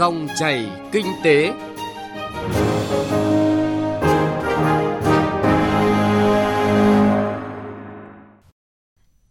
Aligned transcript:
Dòng 0.00 0.28
chảy 0.36 0.70
kinh 0.92 1.06
tế. 1.24 1.52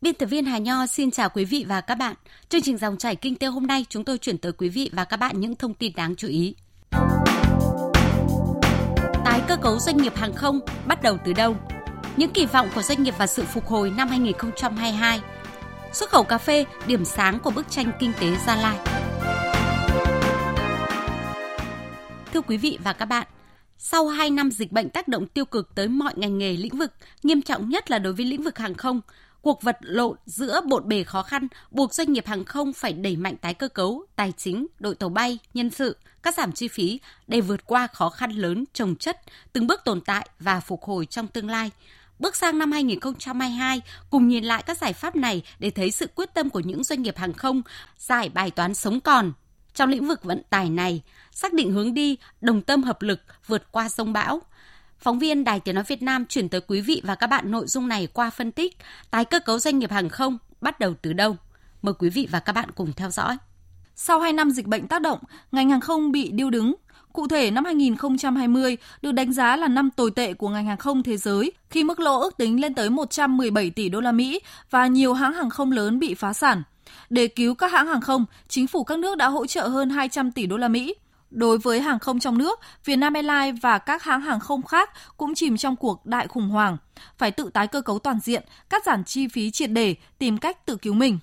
Biên 0.01 0.13
tập 0.13 0.25
viên 0.25 0.45
Hà 0.45 0.57
Nho 0.57 0.87
xin 0.87 1.11
chào 1.11 1.29
quý 1.29 1.45
vị 1.45 1.65
và 1.67 1.81
các 1.81 1.95
bạn. 1.95 2.15
Chương 2.49 2.61
trình 2.61 2.77
dòng 2.77 2.97
chảy 2.97 3.15
kinh 3.15 3.35
tế 3.35 3.47
hôm 3.47 3.67
nay 3.67 3.85
chúng 3.89 4.03
tôi 4.03 4.17
chuyển 4.17 4.37
tới 4.37 4.51
quý 4.51 4.69
vị 4.69 4.89
và 4.93 5.03
các 5.03 5.17
bạn 5.17 5.39
những 5.39 5.55
thông 5.55 5.73
tin 5.73 5.93
đáng 5.95 6.15
chú 6.15 6.27
ý. 6.27 6.55
Tái 9.25 9.41
cơ 9.47 9.55
cấu 9.61 9.79
doanh 9.79 9.97
nghiệp 9.97 10.15
hàng 10.15 10.33
không 10.33 10.59
bắt 10.85 11.01
đầu 11.01 11.17
từ 11.25 11.33
đâu? 11.33 11.55
Những 12.17 12.31
kỳ 12.31 12.45
vọng 12.45 12.69
của 12.75 12.81
doanh 12.81 13.03
nghiệp 13.03 13.13
và 13.17 13.27
sự 13.27 13.43
phục 13.43 13.67
hồi 13.67 13.91
năm 13.97 14.07
2022. 14.07 15.21
Xuất 15.93 16.09
khẩu 16.09 16.23
cà 16.23 16.37
phê, 16.37 16.65
điểm 16.87 17.05
sáng 17.05 17.39
của 17.39 17.51
bức 17.51 17.69
tranh 17.69 17.91
kinh 17.99 18.11
tế 18.19 18.27
Gia 18.47 18.55
Lai. 18.55 18.88
Thưa 22.39 22.43
quý 22.47 22.57
vị 22.57 22.77
và 22.83 22.93
các 22.93 23.05
bạn, 23.05 23.27
sau 23.77 24.07
2 24.07 24.29
năm 24.29 24.51
dịch 24.51 24.71
bệnh 24.71 24.89
tác 24.89 25.07
động 25.07 25.27
tiêu 25.27 25.45
cực 25.45 25.75
tới 25.75 25.87
mọi 25.87 26.13
ngành 26.15 26.37
nghề 26.37 26.53
lĩnh 26.53 26.77
vực, 26.77 26.93
nghiêm 27.23 27.41
trọng 27.41 27.69
nhất 27.69 27.91
là 27.91 27.99
đối 27.99 28.13
với 28.13 28.25
lĩnh 28.25 28.43
vực 28.43 28.57
hàng 28.57 28.73
không, 28.73 29.01
cuộc 29.41 29.61
vật 29.61 29.77
lộn 29.81 30.17
giữa 30.25 30.61
bộn 30.65 30.87
bề 30.87 31.03
khó 31.03 31.23
khăn 31.23 31.47
buộc 31.71 31.93
doanh 31.93 32.13
nghiệp 32.13 32.27
hàng 32.27 32.45
không 32.45 32.73
phải 32.73 32.93
đẩy 32.93 33.15
mạnh 33.15 33.37
tái 33.37 33.53
cơ 33.53 33.67
cấu, 33.67 34.05
tài 34.15 34.33
chính, 34.37 34.67
đội 34.79 34.95
tàu 34.95 35.09
bay, 35.09 35.39
nhân 35.53 35.69
sự, 35.69 35.97
cắt 36.23 36.35
giảm 36.35 36.51
chi 36.51 36.67
phí 36.67 36.99
để 37.27 37.41
vượt 37.41 37.65
qua 37.65 37.87
khó 37.87 38.09
khăn 38.09 38.31
lớn 38.31 38.63
trồng 38.73 38.95
chất, 38.95 39.21
từng 39.53 39.67
bước 39.67 39.81
tồn 39.85 40.01
tại 40.01 40.29
và 40.39 40.59
phục 40.59 40.83
hồi 40.83 41.05
trong 41.05 41.27
tương 41.27 41.49
lai. 41.49 41.71
Bước 42.19 42.35
sang 42.35 42.59
năm 42.59 42.71
2022, 42.71 43.81
cùng 44.09 44.27
nhìn 44.27 44.43
lại 44.43 44.63
các 44.63 44.77
giải 44.77 44.93
pháp 44.93 45.15
này 45.15 45.43
để 45.59 45.69
thấy 45.69 45.91
sự 45.91 46.07
quyết 46.15 46.33
tâm 46.33 46.49
của 46.49 46.59
những 46.59 46.83
doanh 46.83 47.01
nghiệp 47.01 47.17
hàng 47.17 47.33
không 47.33 47.61
giải 47.97 48.29
bài 48.29 48.51
toán 48.51 48.73
sống 48.73 49.01
còn. 49.01 49.33
Trong 49.73 49.89
lĩnh 49.89 50.07
vực 50.07 50.23
vận 50.23 50.41
tải 50.49 50.69
này, 50.69 51.01
xác 51.31 51.53
định 51.53 51.71
hướng 51.71 51.93
đi, 51.93 52.17
đồng 52.41 52.61
tâm 52.61 52.83
hợp 52.83 53.01
lực 53.01 53.21
vượt 53.47 53.71
qua 53.71 53.89
sông 53.89 54.13
bão. 54.13 54.41
Phóng 54.99 55.19
viên 55.19 55.43
Đài 55.43 55.59
Tiếng 55.59 55.75
Nói 55.75 55.83
Việt 55.87 56.01
Nam 56.01 56.25
chuyển 56.25 56.49
tới 56.49 56.61
quý 56.61 56.81
vị 56.81 57.01
và 57.05 57.15
các 57.15 57.27
bạn 57.27 57.51
nội 57.51 57.67
dung 57.67 57.87
này 57.87 58.07
qua 58.13 58.29
phân 58.29 58.51
tích 58.51 58.77
tái 59.11 59.25
cơ 59.25 59.39
cấu 59.39 59.59
doanh 59.59 59.79
nghiệp 59.79 59.91
hàng 59.91 60.09
không 60.09 60.37
bắt 60.61 60.79
đầu 60.79 60.93
từ 61.01 61.13
đâu. 61.13 61.35
Mời 61.81 61.93
quý 61.99 62.09
vị 62.09 62.27
và 62.31 62.39
các 62.39 62.53
bạn 62.53 62.71
cùng 62.71 62.93
theo 62.93 63.09
dõi. 63.09 63.37
Sau 63.95 64.19
2 64.19 64.33
năm 64.33 64.51
dịch 64.51 64.65
bệnh 64.65 64.87
tác 64.87 65.01
động, 65.01 65.19
ngành 65.51 65.69
hàng 65.69 65.81
không 65.81 66.11
bị 66.11 66.31
điêu 66.31 66.49
đứng. 66.49 66.75
Cụ 67.13 67.27
thể, 67.27 67.51
năm 67.51 67.65
2020 67.65 68.77
được 69.01 69.11
đánh 69.11 69.33
giá 69.33 69.55
là 69.55 69.67
năm 69.67 69.89
tồi 69.95 70.11
tệ 70.11 70.33
của 70.33 70.49
ngành 70.49 70.65
hàng 70.65 70.77
không 70.77 71.03
thế 71.03 71.17
giới 71.17 71.51
khi 71.69 71.83
mức 71.83 71.99
lỗ 71.99 72.19
ước 72.19 72.37
tính 72.37 72.61
lên 72.61 72.75
tới 72.75 72.89
117 72.89 73.69
tỷ 73.69 73.89
đô 73.89 74.01
la 74.01 74.11
Mỹ 74.11 74.39
và 74.69 74.87
nhiều 74.87 75.13
hãng 75.13 75.33
hàng 75.33 75.49
không 75.49 75.71
lớn 75.71 75.99
bị 75.99 76.13
phá 76.13 76.33
sản. 76.33 76.63
Để 77.09 77.27
cứu 77.27 77.55
các 77.55 77.71
hãng 77.71 77.87
hàng 77.87 78.01
không, 78.01 78.25
chính 78.47 78.67
phủ 78.67 78.83
các 78.83 78.99
nước 78.99 79.17
đã 79.17 79.27
hỗ 79.27 79.45
trợ 79.45 79.67
hơn 79.67 79.89
200 79.89 80.31
tỷ 80.31 80.45
đô 80.45 80.57
la 80.57 80.67
Mỹ. 80.67 80.95
Đối 81.31 81.57
với 81.57 81.81
hàng 81.81 81.99
không 81.99 82.19
trong 82.19 82.37
nước, 82.37 82.59
Vietnam 82.85 83.13
Airlines 83.13 83.61
và 83.61 83.77
các 83.77 84.03
hãng 84.03 84.21
hàng 84.21 84.39
không 84.39 84.61
khác 84.61 84.89
cũng 85.17 85.35
chìm 85.35 85.57
trong 85.57 85.75
cuộc 85.75 86.05
đại 86.05 86.27
khủng 86.27 86.49
hoảng, 86.49 86.77
phải 87.17 87.31
tự 87.31 87.49
tái 87.53 87.67
cơ 87.67 87.81
cấu 87.81 87.99
toàn 87.99 88.19
diện, 88.19 88.43
cắt 88.69 88.85
giảm 88.85 89.03
chi 89.03 89.27
phí 89.27 89.51
triệt 89.51 89.71
để, 89.71 89.95
tìm 90.17 90.37
cách 90.37 90.65
tự 90.65 90.75
cứu 90.75 90.93
mình. 90.93 91.19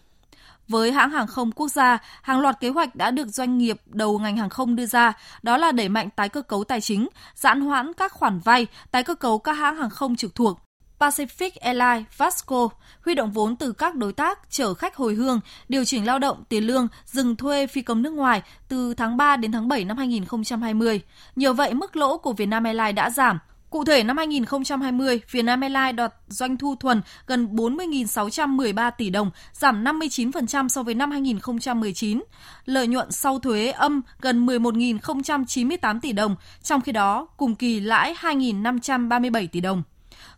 Với 0.69 0.93
hãng 0.93 1.11
hàng 1.11 1.27
không 1.27 1.53
quốc 1.53 1.69
gia, 1.69 1.99
hàng 2.23 2.41
loạt 2.41 2.61
kế 2.61 2.69
hoạch 2.69 2.97
đã 2.97 3.11
được 3.11 3.29
doanh 3.29 3.59
nghiệp 3.59 3.81
đầu 3.87 4.19
ngành 4.19 4.37
hàng 4.37 4.51
không 4.51 4.77
đưa 4.77 4.87
ra, 4.87 5.13
đó 5.43 5.57
là 5.57 5.73
đẩy 5.73 5.89
mạnh 5.89 6.09
tái 6.11 6.29
cơ 6.29 6.43
cấu 6.43 6.65
tài 6.65 6.81
chính, 6.81 7.09
giãn 7.35 7.61
hoãn 7.61 7.93
các 7.93 8.13
khoản 8.13 8.39
vay, 8.39 8.67
tái 8.91 9.05
cơ 9.05 9.15
cấu 9.15 9.39
các 9.39 9.53
hãng 9.53 9.77
hàng 9.77 9.91
không 9.91 10.17
trực 10.17 10.35
thuộc, 10.35 10.66
Pacific 11.01 11.51
Airlines, 11.61 12.07
Vasco 12.17 12.69
huy 13.05 13.15
động 13.15 13.33
vốn 13.33 13.57
từ 13.57 13.73
các 13.73 13.95
đối 13.95 14.13
tác 14.13 14.39
chở 14.51 14.75
khách 14.75 14.97
hồi 14.97 15.15
hương, 15.15 15.41
điều 15.69 15.85
chỉnh 15.85 16.07
lao 16.07 16.19
động, 16.19 16.45
tiền 16.49 16.65
lương, 16.65 16.89
dừng 17.07 17.37
thuê 17.37 17.67
phi 17.67 17.83
công 17.83 18.03
nước 18.03 18.13
ngoài 18.13 18.43
từ 18.69 18.95
tháng 18.95 19.17
3 19.17 19.37
đến 19.37 19.53
tháng 19.53 19.69
7 19.69 19.85
năm 19.85 19.97
2020. 19.97 21.01
Nhờ 21.37 21.53
vậy, 21.53 21.75
mức 21.75 21.97
lỗ 21.97 22.19
của 22.19 22.33
Vietnam 22.33 22.65
Airlines 22.65 22.95
đã 22.95 23.11
giảm. 23.11 23.39
Cụ 23.71 23.85
thể, 23.85 24.03
năm 24.03 24.17
2020, 24.17 25.21
Vietnam 25.31 25.61
Airlines 25.61 25.95
đạt 25.95 26.15
doanh 26.29 26.57
thu 26.57 26.75
thuần 26.81 27.03
gần 27.27 27.47
40.613 27.57 28.91
tỷ 28.99 29.11
đồng, 29.11 29.31
giảm 29.53 29.85
59% 29.85 30.69
so 30.69 30.83
với 30.83 30.95
năm 30.95 31.11
2019. 31.11 32.23
Lợi 32.65 32.87
nhuận 32.87 33.13
sau 33.13 33.39
thuế 33.39 33.71
âm 33.71 34.03
gần 34.21 34.47
11.098 34.47 36.01
tỷ 36.01 36.13
đồng, 36.13 36.37
trong 36.63 36.81
khi 36.81 36.93
đó 36.93 37.27
cùng 37.37 37.55
kỳ 37.55 37.81
lãi 37.81 38.15
2.537 38.15 39.47
tỷ 39.53 39.61
đồng. 39.61 39.83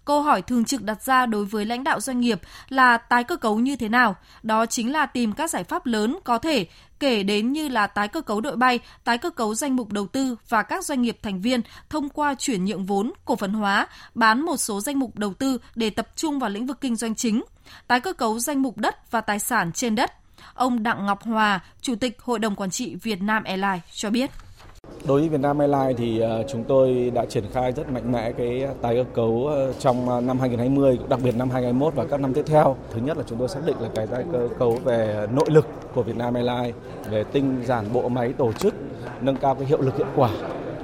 Câu 0.04 0.22
hỏi 0.22 0.43
thường 0.43 0.65
trực 0.65 0.82
đặt 0.82 1.03
ra 1.03 1.26
đối 1.26 1.44
với 1.44 1.65
lãnh 1.65 1.84
đạo 1.84 2.00
doanh 2.00 2.21
nghiệp 2.21 2.41
là 2.69 2.97
tái 2.97 3.25
cơ 3.25 3.37
cấu 3.37 3.59
như 3.59 3.76
thế 3.76 3.88
nào? 3.88 4.16
Đó 4.43 4.66
chính 4.66 4.93
là 4.93 5.06
tìm 5.06 5.32
các 5.32 5.50
giải 5.50 5.65
pháp 5.65 5.87
lớn 5.87 6.19
có 6.25 6.38
thể 6.38 6.66
kể 7.00 7.22
đến 7.22 7.53
như 7.53 7.69
là 7.69 7.87
tái 7.87 8.09
cơ 8.09 8.21
cấu 8.21 8.41
đội 8.41 8.56
bay, 8.56 8.78
tái 9.04 9.19
cơ 9.19 9.31
cấu 9.31 9.54
danh 9.54 9.76
mục 9.76 9.93
đầu 9.93 10.06
tư 10.06 10.37
và 10.49 10.62
các 10.62 10.84
doanh 10.84 11.03
nghiệp 11.03 11.19
thành 11.22 11.41
viên 11.41 11.60
thông 11.91 12.09
qua 12.09 12.34
chuyển 12.38 12.65
nhượng 12.65 12.87
vốn, 12.87 13.12
cổ 13.25 13.37
phần 13.37 13.53
hóa, 13.53 13.87
bán 14.15 14.41
một 14.41 14.56
số 14.56 14.81
danh 14.81 14.99
mục 14.99 15.19
đầu 15.19 15.34
tư 15.34 15.59
để 15.75 15.91
tập 15.91 16.09
trung 16.16 16.38
vào 16.38 16.50
lĩnh 16.50 16.66
vực 16.66 16.81
kinh 16.81 16.97
doanh 16.97 17.15
chính, 17.15 17.44
tái 17.87 18.00
cơ 18.00 18.12
cấu 18.12 18.38
danh 18.38 18.62
mục 18.62 18.76
đất 18.76 19.10
và 19.10 19.20
tài 19.20 19.38
sản 19.38 19.72
trên 19.72 19.94
đất. 19.94 20.12
Ông 20.55 20.82
Đặng 20.82 21.06
Ngọc 21.06 21.22
Hòa, 21.22 21.60
Chủ 21.81 21.94
tịch 21.94 22.22
Hội 22.22 22.38
đồng 22.38 22.56
Quản 22.56 22.70
trị 22.70 22.94
Việt 22.94 23.22
Nam 23.22 23.44
Airlines 23.44 23.82
cho 23.93 24.10
biết. 24.10 24.31
Đối 25.08 25.20
với 25.20 25.28
Vietnam 25.28 25.58
Airlines 25.58 25.96
thì 25.98 26.20
ờ, 26.20 26.44
chúng 26.48 26.64
tôi 26.64 27.12
đã 27.14 27.24
triển 27.24 27.44
khai 27.52 27.72
rất 27.72 27.92
mạnh 27.92 28.12
mẽ 28.12 28.32
cái 28.32 28.62
ờ, 28.62 28.74
tái 28.82 28.96
cơ 28.96 29.04
cấu 29.14 29.46
ờ, 29.46 29.72
trong 29.72 30.26
năm 30.26 30.38
2020, 30.38 30.98
đặc 31.08 31.20
biệt 31.24 31.36
năm 31.36 31.50
2021 31.50 31.94
và 31.94 32.04
các 32.04 32.20
năm 32.20 32.34
tiếp 32.34 32.44
theo. 32.46 32.76
Thứ 32.91 33.00
nhất 33.00 33.16
là 33.16 33.22
chúng 33.26 33.38
tôi 33.38 33.48
xác 33.48 33.60
định 33.66 33.76
là 33.80 33.88
cái 33.94 34.06
tái 34.06 34.24
cơ 34.32 34.48
cấu 34.58 34.78
về 34.84 35.26
nội 35.34 35.50
lực 35.50 35.66
của 35.94 36.02
Vietnam 36.02 36.34
Airlines, 36.34 36.74
về 37.10 37.24
tinh 37.24 37.62
giản 37.64 37.84
bộ 37.92 38.08
máy 38.08 38.32
tổ 38.32 38.52
chức, 38.52 38.74
nâng 39.20 39.36
cao 39.36 39.54
cái 39.54 39.66
hiệu 39.66 39.80
lực 39.80 39.96
hiệu 39.96 40.06
quả 40.16 40.30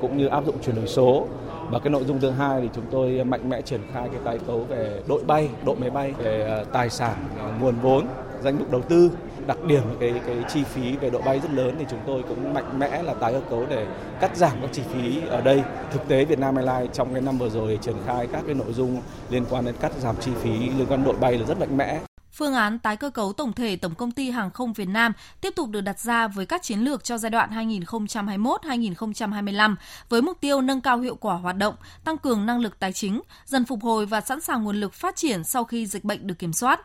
cũng 0.00 0.16
như 0.16 0.26
áp 0.26 0.46
dụng 0.46 0.56
chuyển 0.64 0.76
đổi 0.76 0.86
số 0.86 1.26
và 1.70 1.78
cái 1.78 1.90
nội 1.90 2.04
dung 2.04 2.20
thứ 2.20 2.30
hai 2.30 2.60
thì 2.60 2.68
chúng 2.74 2.84
tôi 2.90 3.24
mạnh 3.24 3.48
mẽ 3.48 3.62
triển 3.62 3.80
khai 3.92 4.08
cái 4.12 4.20
tái 4.24 4.38
cấu 4.46 4.58
về 4.58 5.00
đội 5.08 5.24
bay, 5.24 5.48
đội 5.66 5.76
máy 5.76 5.90
bay, 5.90 6.12
về 6.18 6.64
tài 6.72 6.90
sản, 6.90 7.14
nguồn 7.60 7.74
vốn, 7.82 8.06
danh 8.42 8.58
mục 8.58 8.70
đầu 8.70 8.80
tư 8.80 9.10
đặc 9.46 9.64
điểm 9.64 9.82
cái 10.00 10.14
cái 10.26 10.36
chi 10.48 10.64
phí 10.64 10.96
về 10.96 11.10
độ 11.10 11.20
bay 11.20 11.40
rất 11.40 11.50
lớn 11.52 11.74
thì 11.78 11.84
chúng 11.90 12.00
tôi 12.06 12.22
cũng 12.28 12.54
mạnh 12.54 12.78
mẽ 12.78 13.02
là 13.02 13.14
tái 13.14 13.32
cơ 13.32 13.40
cấu 13.50 13.66
để 13.70 13.86
cắt 14.20 14.36
giảm 14.36 14.52
các 14.60 14.70
chi 14.72 14.82
phí 14.92 15.20
ở 15.28 15.40
đây. 15.40 15.62
Thực 15.92 16.08
tế 16.08 16.24
Việt 16.24 16.38
Nam 16.38 16.56
Airlines 16.56 16.96
trong 16.96 17.12
cái 17.12 17.22
năm 17.22 17.38
vừa 17.38 17.48
rồi 17.48 17.78
triển 17.82 17.96
khai 18.06 18.26
các 18.32 18.42
cái 18.46 18.54
nội 18.54 18.72
dung 18.72 19.00
liên 19.30 19.44
quan 19.50 19.64
đến 19.64 19.74
cắt 19.80 19.92
giảm 20.00 20.16
chi 20.20 20.30
phí 20.42 20.50
liên 20.50 20.86
quan 20.88 21.04
đội 21.04 21.16
bay 21.20 21.38
là 21.38 21.46
rất 21.46 21.60
mạnh 21.60 21.76
mẽ. 21.76 22.00
Phương 22.36 22.54
án 22.54 22.78
tái 22.78 22.96
cơ 22.96 23.10
cấu 23.10 23.32
tổng 23.32 23.52
thể 23.52 23.76
Tổng 23.76 23.94
công 23.94 24.10
ty 24.10 24.30
Hàng 24.30 24.50
không 24.50 24.72
Việt 24.72 24.88
Nam 24.88 25.12
tiếp 25.40 25.52
tục 25.56 25.68
được 25.68 25.80
đặt 25.80 25.98
ra 25.98 26.28
với 26.28 26.46
các 26.46 26.62
chiến 26.62 26.80
lược 26.80 27.04
cho 27.04 27.18
giai 27.18 27.30
đoạn 27.30 27.68
2021-2025 27.68 29.74
với 30.08 30.22
mục 30.22 30.40
tiêu 30.40 30.60
nâng 30.60 30.80
cao 30.80 30.98
hiệu 30.98 31.14
quả 31.14 31.34
hoạt 31.34 31.56
động, 31.56 31.74
tăng 32.04 32.18
cường 32.18 32.46
năng 32.46 32.60
lực 32.60 32.78
tài 32.78 32.92
chính, 32.92 33.20
dần 33.46 33.64
phục 33.64 33.82
hồi 33.82 34.06
và 34.06 34.20
sẵn 34.20 34.40
sàng 34.40 34.64
nguồn 34.64 34.80
lực 34.80 34.94
phát 34.94 35.16
triển 35.16 35.44
sau 35.44 35.64
khi 35.64 35.86
dịch 35.86 36.04
bệnh 36.04 36.26
được 36.26 36.38
kiểm 36.38 36.52
soát. 36.52 36.80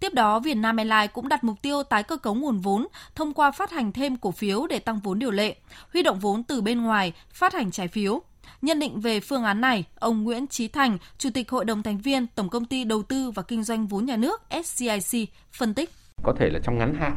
Tiếp 0.00 0.14
đó, 0.14 0.40
Vietnam 0.40 0.76
Airlines 0.76 1.10
cũng 1.12 1.28
đặt 1.28 1.44
mục 1.44 1.62
tiêu 1.62 1.82
tái 1.82 2.02
cơ 2.02 2.16
cấu 2.16 2.34
nguồn 2.34 2.60
vốn 2.60 2.86
thông 3.14 3.34
qua 3.34 3.50
phát 3.50 3.70
hành 3.70 3.92
thêm 3.92 4.16
cổ 4.16 4.30
phiếu 4.30 4.66
để 4.66 4.78
tăng 4.78 5.00
vốn 5.00 5.18
điều 5.18 5.30
lệ, 5.30 5.56
huy 5.92 6.02
động 6.02 6.18
vốn 6.18 6.42
từ 6.42 6.60
bên 6.60 6.82
ngoài, 6.82 7.12
phát 7.32 7.54
hành 7.54 7.70
trái 7.70 7.88
phiếu. 7.88 8.22
Nhận 8.62 8.78
định 8.78 9.00
về 9.00 9.20
phương 9.20 9.44
án 9.44 9.60
này, 9.60 9.84
ông 9.98 10.24
Nguyễn 10.24 10.46
Trí 10.46 10.68
Thành, 10.68 10.98
Chủ 11.18 11.28
tịch 11.34 11.50
Hội 11.50 11.64
đồng 11.64 11.82
thành 11.82 11.98
viên 11.98 12.26
Tổng 12.34 12.48
công 12.48 12.64
ty 12.64 12.84
Đầu 12.84 13.02
tư 13.02 13.30
và 13.30 13.42
Kinh 13.42 13.62
doanh 13.62 13.86
vốn 13.86 14.04
nhà 14.04 14.16
nước 14.16 14.42
SCIC 14.64 15.28
phân 15.52 15.74
tích. 15.74 15.90
Có 16.22 16.32
thể 16.38 16.50
là 16.50 16.60
trong 16.62 16.78
ngắn 16.78 16.94
hạn 16.94 17.16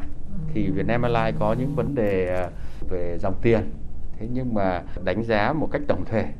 thì 0.54 0.68
Vietnam 0.74 1.02
Airlines 1.02 1.40
có 1.40 1.52
những 1.58 1.74
vấn 1.74 1.94
đề 1.94 2.36
à, 2.36 2.50
về 2.90 3.18
dòng 3.20 3.34
tiền. 3.42 3.70
Thế 4.18 4.28
nhưng 4.32 4.54
mà 4.54 4.82
đánh 5.04 5.24
giá 5.24 5.52
một 5.52 5.68
cách 5.72 5.82
tổng 5.88 6.04
thể 6.04 6.32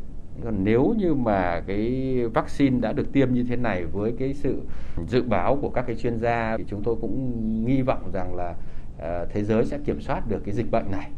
còn 0.43 0.65
nếu 0.65 0.95
như 0.99 1.15
mà 1.15 1.61
cái 1.67 2.15
vaccine 2.35 2.81
đã 2.81 2.93
được 2.93 3.13
tiêm 3.13 3.33
như 3.33 3.45
thế 3.49 3.57
này 3.57 3.85
với 3.85 4.15
cái 4.19 4.35
sự 4.35 4.63
dự 5.09 5.23
báo 5.23 5.59
của 5.63 5.71
các 5.71 5.85
cái 5.87 5.97
chuyên 5.97 6.19
gia 6.19 6.57
thì 6.59 6.65
chúng 6.69 6.83
tôi 6.83 6.97
cũng 7.01 7.35
nghi 7.67 7.83
vọng 7.83 8.11
rằng 8.13 8.35
là 8.35 8.55
à, 8.99 9.25
thế 9.33 9.45
giới 9.45 9.65
sẽ 9.65 9.79
kiểm 9.85 10.01
soát 10.01 10.29
được 10.29 10.43
cái 10.45 10.55
dịch 10.55 10.71
bệnh 10.71 10.91
này 10.91 11.11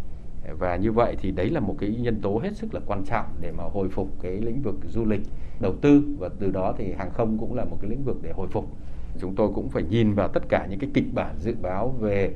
và 0.59 0.77
như 0.77 0.93
vậy 0.93 1.17
thì 1.21 1.31
đấy 1.31 1.51
là 1.51 1.61
một 1.61 1.77
cái 1.79 1.91
nhân 1.91 2.21
tố 2.21 2.39
hết 2.39 2.57
sức 2.57 2.75
là 2.75 2.81
quan 2.87 3.05
trọng 3.05 3.27
để 3.41 3.53
mà 3.53 3.65
hồi 3.65 3.89
phục 3.89 4.09
cái 4.23 4.33
lĩnh 4.33 4.63
vực 4.63 4.75
du 4.89 5.05
lịch, 5.05 5.21
đầu 5.61 5.75
tư 5.81 6.03
và 6.19 6.29
từ 6.39 6.51
đó 6.51 6.75
thì 6.79 6.93
hàng 6.93 7.11
không 7.11 7.39
cũng 7.39 7.55
là 7.55 7.65
một 7.65 7.79
cái 7.81 7.91
lĩnh 7.91 8.05
vực 8.05 8.17
để 8.23 8.33
hồi 8.33 8.49
phục 8.49 8.67
chúng 9.19 9.35
tôi 9.35 9.51
cũng 9.55 9.69
phải 9.69 9.83
nhìn 9.83 10.15
vào 10.15 10.29
tất 10.29 10.43
cả 10.49 10.67
những 10.71 10.79
cái 10.79 10.91
kịch 10.95 11.15
bản 11.15 11.35
dự 11.39 11.55
báo 11.63 11.89
về, 12.01 12.35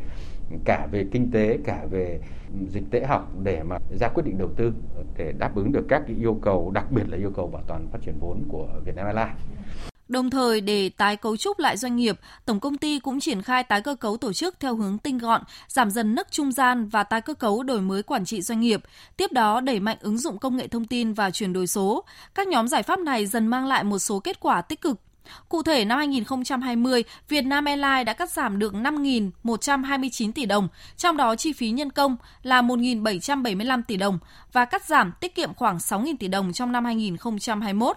cả 0.65 0.87
về 0.91 1.07
kinh 1.13 1.31
tế, 1.31 1.59
cả 1.65 1.87
về 1.91 2.21
dịch 2.69 2.85
tễ 2.91 3.05
học 3.05 3.33
để 3.43 3.63
mà 3.63 3.79
ra 3.91 4.09
quyết 4.09 4.23
định 4.27 4.39
đầu 4.39 4.49
tư, 4.57 4.73
để 5.17 5.33
đáp 5.39 5.55
ứng 5.55 5.73
được 5.73 5.85
các 5.89 6.03
cái 6.07 6.17
yêu 6.17 6.39
cầu, 6.43 6.71
đặc 6.71 6.93
biệt 6.93 7.09
là 7.09 7.17
yêu 7.17 7.31
cầu 7.37 7.47
bảo 7.47 7.63
toàn 7.67 7.87
phát 7.93 7.99
triển 8.03 8.15
vốn 8.21 8.43
của 8.49 8.69
Vietnam 8.85 9.07
Airlines. 9.07 9.90
Đồng 10.11 10.31
thời 10.31 10.61
để 10.61 10.89
tái 10.89 11.17
cấu 11.17 11.37
trúc 11.37 11.59
lại 11.59 11.77
doanh 11.77 11.97
nghiệp, 11.97 12.17
tổng 12.47 12.61
công 12.61 12.79
ty 12.79 12.99
cũng 12.99 13.21
triển 13.21 13.43
khai 13.43 13.65
tái 13.65 13.81
cơ 13.83 13.95
cấu 13.95 14.17
tổ 14.17 14.33
chức 14.33 14.61
theo 14.61 14.77
hướng 14.77 14.99
tinh 14.99 15.19
gọn, 15.19 15.43
giảm 15.69 15.91
dần 15.91 16.15
nấc 16.15 16.33
trung 16.33 16.53
gian 16.53 16.89
và 16.89 17.03
tái 17.03 17.21
cơ 17.21 17.35
cấu 17.35 17.63
đổi 17.63 17.81
mới 17.81 18.03
quản 18.03 18.25
trị 18.25 18.43
doanh 18.43 18.61
nghiệp. 18.61 18.81
Tiếp 19.17 19.33
đó 19.33 19.61
đẩy 19.61 19.81
mạnh 19.81 19.97
ứng 20.01 20.19
dụng 20.19 20.39
công 20.39 20.57
nghệ 20.57 20.69
thông 20.69 20.85
tin 20.85 21.13
và 21.13 21.31
chuyển 21.31 21.53
đổi 21.53 21.67
số. 21.67 22.05
Các 22.35 22.49
nhóm 22.49 22.69
giải 22.69 22.83
pháp 22.83 22.99
này 22.99 23.27
dần 23.27 23.47
mang 23.47 23.67
lại 23.67 23.85
một 23.85 23.99
số 23.99 24.21
kết 24.21 24.41
quả 24.41 24.63
tích 24.63 24.81
cực 24.81 25.01
Cụ 25.49 25.63
thể 25.63 25.85
năm 25.85 25.99
2020, 25.99 27.05
Vietnam 27.29 27.65
Airlines 27.65 28.07
đã 28.07 28.13
cắt 28.13 28.31
giảm 28.31 28.59
được 28.59 28.75
5.129 28.75 30.33
tỷ 30.33 30.47
đồng, 30.47 30.69
trong 30.97 31.17
đó 31.17 31.37
chi 31.37 31.53
phí 31.53 31.71
nhân 31.71 31.91
công 31.91 32.17
là 32.43 32.63
1.775 32.63 33.83
tỷ 33.89 33.97
đồng 33.97 34.19
và 34.53 34.65
cắt 34.65 34.85
giảm 34.85 35.13
tiết 35.21 35.35
kiệm 35.35 35.55
khoảng 35.55 35.77
6.000 35.77 36.15
tỷ 36.21 36.29
đồng 36.29 36.53
trong 36.53 36.73
năm 36.73 36.85
2021. 36.85 37.97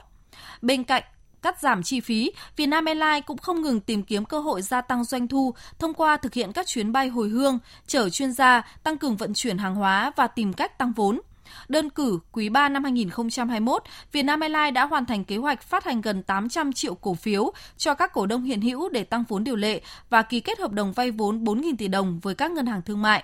Bên 0.62 0.84
cạnh 0.84 1.04
cắt 1.44 1.60
giảm 1.60 1.84
chi 1.84 2.00
phí, 2.00 2.32
Vietnam 2.56 2.86
Airlines 2.86 3.26
cũng 3.26 3.38
không 3.38 3.62
ngừng 3.62 3.80
tìm 3.80 4.04
kiếm 4.04 4.26
cơ 4.26 4.40
hội 4.40 4.62
gia 4.62 4.82
tăng 4.82 5.04
doanh 5.04 5.28
thu 5.28 5.54
thông 5.80 5.94
qua 5.94 6.18
thực 6.18 6.34
hiện 6.34 6.52
các 6.52 6.68
chuyến 6.68 6.92
bay 6.92 7.08
hồi 7.08 7.30
hương, 7.30 7.60
chở 7.88 8.10
chuyên 8.10 8.32
gia, 8.32 8.62
tăng 8.84 8.98
cường 8.98 9.18
vận 9.18 9.34
chuyển 9.34 9.58
hàng 9.58 9.76
hóa 9.76 10.12
và 10.16 10.28
tìm 10.28 10.54
cách 10.54 10.78
tăng 10.78 10.92
vốn. 10.92 11.22
Đơn 11.68 11.90
cử, 11.90 12.20
quý 12.32 12.50
3 12.50 12.70
năm 12.70 12.84
2021, 12.84 13.84
Vietnam 14.12 14.40
Airlines 14.40 14.74
đã 14.74 14.86
hoàn 14.86 15.06
thành 15.06 15.24
kế 15.24 15.38
hoạch 15.38 15.62
phát 15.62 15.84
hành 15.84 16.02
gần 16.02 16.24
800 16.24 16.74
triệu 16.74 16.96
cổ 16.96 17.14
phiếu 17.14 17.52
cho 17.78 17.94
các 17.94 18.14
cổ 18.14 18.26
đông 18.26 18.44
hiện 18.44 18.62
hữu 18.62 18.90
để 18.90 19.04
tăng 19.04 19.24
vốn 19.28 19.44
điều 19.44 19.56
lệ 19.56 19.82
và 20.10 20.22
ký 20.22 20.40
kết 20.40 20.60
hợp 20.60 20.72
đồng 20.72 20.94
vay 20.94 21.12
vốn 21.12 21.44
4.000 21.44 21.76
tỷ 21.78 21.88
đồng 21.88 22.20
với 22.20 22.36
các 22.36 22.52
ngân 22.52 22.66
hàng 22.66 22.82
thương 22.82 23.02
mại. 23.02 23.24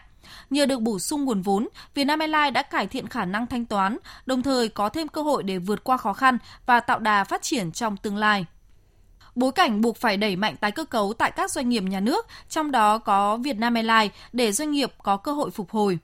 Nhờ 0.50 0.66
được 0.66 0.82
bổ 0.82 1.00
sung 1.00 1.26
nguồn 1.26 1.42
vốn, 1.42 1.68
Vietnam 1.94 2.20
Airlines 2.20 2.54
đã 2.54 2.62
cải 2.62 2.88
thiện 2.88 3.08
khả 3.08 3.26
năng 3.26 3.48
thanh 3.48 3.66
toán, 3.66 3.98
đồng 4.26 4.44
thời 4.44 4.70
có 4.70 4.90
thêm 4.90 5.08
cơ 5.08 5.22
hội 5.22 5.44
để 5.44 5.58
vượt 5.58 5.84
qua 5.84 5.98
khó 5.98 6.14
khăn 6.14 6.38
và 6.66 6.80
tạo 6.80 7.00
đà 7.00 7.24
phát 7.24 7.42
triển 7.42 7.72
trong 7.72 7.98
tương 7.98 8.18
lai 8.18 8.46
bối 9.40 9.52
cảnh 9.52 9.82
buộc 9.82 9.98
phải 9.98 10.18
đẩy 10.18 10.36
mạnh 10.36 10.56
tái 10.56 10.72
cơ 10.72 10.86
cấu 10.86 11.14
tại 11.14 11.32
các 11.32 11.52
doanh 11.52 11.70
nghiệp 11.70 11.84
nhà 11.84 12.00
nước, 12.00 12.28
trong 12.50 12.72
đó 12.72 12.98
có 12.98 13.38
Vietnam 13.38 13.74
Airlines 13.74 14.12
để 14.34 14.52
doanh 14.52 14.72
nghiệp 14.72 14.94
có 15.04 15.18
cơ 15.18 15.32
hội 15.32 15.52
phục 15.52 15.70
hồi. 15.70 16.00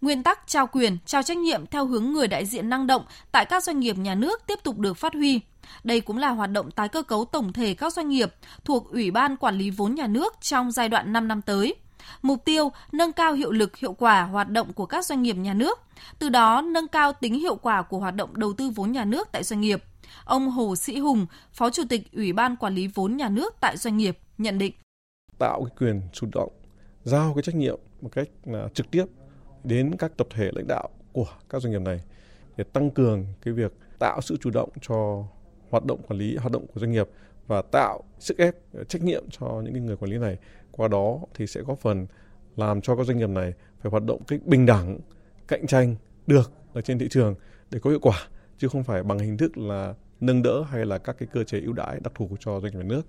Nguyên 0.00 0.22
tắc 0.22 0.46
trao 0.46 0.66
quyền, 0.66 0.98
trao 1.06 1.22
trách 1.22 1.36
nhiệm 1.36 1.66
theo 1.66 1.86
hướng 1.86 2.12
người 2.12 2.28
đại 2.28 2.46
diện 2.46 2.68
năng 2.68 2.86
động 2.86 3.04
tại 3.32 3.44
các 3.44 3.64
doanh 3.64 3.80
nghiệp 3.80 3.98
nhà 3.98 4.14
nước 4.14 4.42
tiếp 4.46 4.58
tục 4.62 4.78
được 4.78 4.94
phát 4.94 5.14
huy. 5.14 5.40
Đây 5.84 6.00
cũng 6.00 6.18
là 6.18 6.30
hoạt 6.30 6.50
động 6.50 6.70
tái 6.70 6.88
cơ 6.88 7.02
cấu 7.02 7.24
tổng 7.24 7.52
thể 7.52 7.74
các 7.74 7.92
doanh 7.92 8.08
nghiệp 8.08 8.34
thuộc 8.64 8.90
Ủy 8.92 9.10
ban 9.10 9.36
Quản 9.36 9.58
lý 9.58 9.70
vốn 9.70 9.94
nhà 9.94 10.06
nước 10.06 10.34
trong 10.40 10.70
giai 10.70 10.88
đoạn 10.88 11.12
5 11.12 11.28
năm 11.28 11.42
tới. 11.42 11.74
Mục 12.22 12.44
tiêu 12.44 12.72
nâng 12.92 13.12
cao 13.12 13.32
hiệu 13.32 13.52
lực 13.52 13.76
hiệu 13.76 13.92
quả 13.92 14.22
hoạt 14.22 14.50
động 14.50 14.72
của 14.72 14.86
các 14.86 15.04
doanh 15.04 15.22
nghiệp 15.22 15.36
nhà 15.36 15.54
nước, 15.54 15.78
từ 16.18 16.28
đó 16.28 16.62
nâng 16.62 16.88
cao 16.88 17.12
tính 17.12 17.34
hiệu 17.34 17.56
quả 17.56 17.82
của 17.82 17.98
hoạt 17.98 18.14
động 18.14 18.36
đầu 18.36 18.52
tư 18.52 18.70
vốn 18.74 18.92
nhà 18.92 19.04
nước 19.04 19.28
tại 19.32 19.42
doanh 19.44 19.60
nghiệp. 19.60 19.84
Ông 20.24 20.50
Hồ 20.50 20.76
Sĩ 20.76 20.98
Hùng, 20.98 21.26
Phó 21.52 21.70
Chủ 21.70 21.82
tịch 21.88 22.12
Ủy 22.12 22.32
ban 22.32 22.56
Quản 22.56 22.74
lý 22.74 22.86
vốn 22.86 23.16
nhà 23.16 23.28
nước 23.28 23.54
tại 23.60 23.76
doanh 23.76 23.96
nghiệp 23.96 24.18
nhận 24.38 24.58
định. 24.58 24.72
Tạo 25.38 25.64
cái 25.64 25.76
quyền 25.78 26.02
chủ 26.12 26.26
động, 26.32 26.52
giao 27.04 27.34
cái 27.34 27.42
trách 27.42 27.54
nhiệm 27.54 27.78
một 28.00 28.08
cách 28.12 28.28
là 28.44 28.68
trực 28.74 28.90
tiếp 28.90 29.04
đến 29.64 29.96
các 29.98 30.16
tập 30.16 30.26
thể 30.30 30.50
lãnh 30.54 30.66
đạo 30.68 30.88
của 31.12 31.26
các 31.48 31.62
doanh 31.62 31.72
nghiệp 31.72 31.82
này 31.82 32.00
để 32.56 32.64
tăng 32.64 32.90
cường 32.90 33.26
cái 33.42 33.54
việc 33.54 33.72
tạo 33.98 34.20
sự 34.20 34.36
chủ 34.40 34.50
động 34.50 34.70
cho 34.88 35.24
hoạt 35.70 35.84
động 35.84 36.02
quản 36.08 36.18
lý, 36.18 36.36
hoạt 36.36 36.52
động 36.52 36.66
của 36.66 36.80
doanh 36.80 36.92
nghiệp 36.92 37.08
và 37.46 37.62
tạo 37.62 38.02
sức 38.18 38.38
ép 38.38 38.54
ờ, 38.72 38.84
trách 38.84 39.02
nhiệm 39.02 39.24
cho 39.30 39.62
những 39.64 39.86
người 39.86 39.96
quản 39.96 40.10
lý 40.10 40.18
này 40.18 40.38
qua 40.70 40.88
đó 40.88 41.18
thì 41.34 41.46
sẽ 41.46 41.60
góp 41.60 41.78
phần 41.78 42.06
làm 42.56 42.80
cho 42.80 42.96
các 42.96 43.06
doanh 43.06 43.18
nghiệp 43.18 43.28
này 43.28 43.52
phải 43.80 43.90
hoạt 43.90 44.04
động 44.04 44.22
cách 44.28 44.40
bình 44.44 44.66
đẳng, 44.66 44.98
cạnh 45.48 45.66
tranh 45.66 45.94
được 46.26 46.52
ở 46.72 46.80
trên 46.80 46.98
thị 46.98 47.08
trường 47.10 47.34
để 47.70 47.78
có 47.78 47.90
hiệu 47.90 48.00
quả, 48.02 48.28
chứ 48.58 48.68
không 48.68 48.84
phải 48.84 49.02
bằng 49.02 49.18
hình 49.18 49.36
thức 49.36 49.58
là 49.58 49.94
nâng 50.20 50.42
đỡ 50.42 50.62
hay 50.62 50.86
là 50.86 50.98
các 50.98 51.16
cái 51.18 51.28
cơ 51.32 51.44
chế 51.44 51.60
ưu 51.60 51.72
đãi 51.72 52.00
đặc 52.00 52.12
thù 52.14 52.36
cho 52.40 52.60
doanh 52.60 52.72
nghiệp 52.72 52.78
nhà 52.78 52.84
nước. 52.88 53.02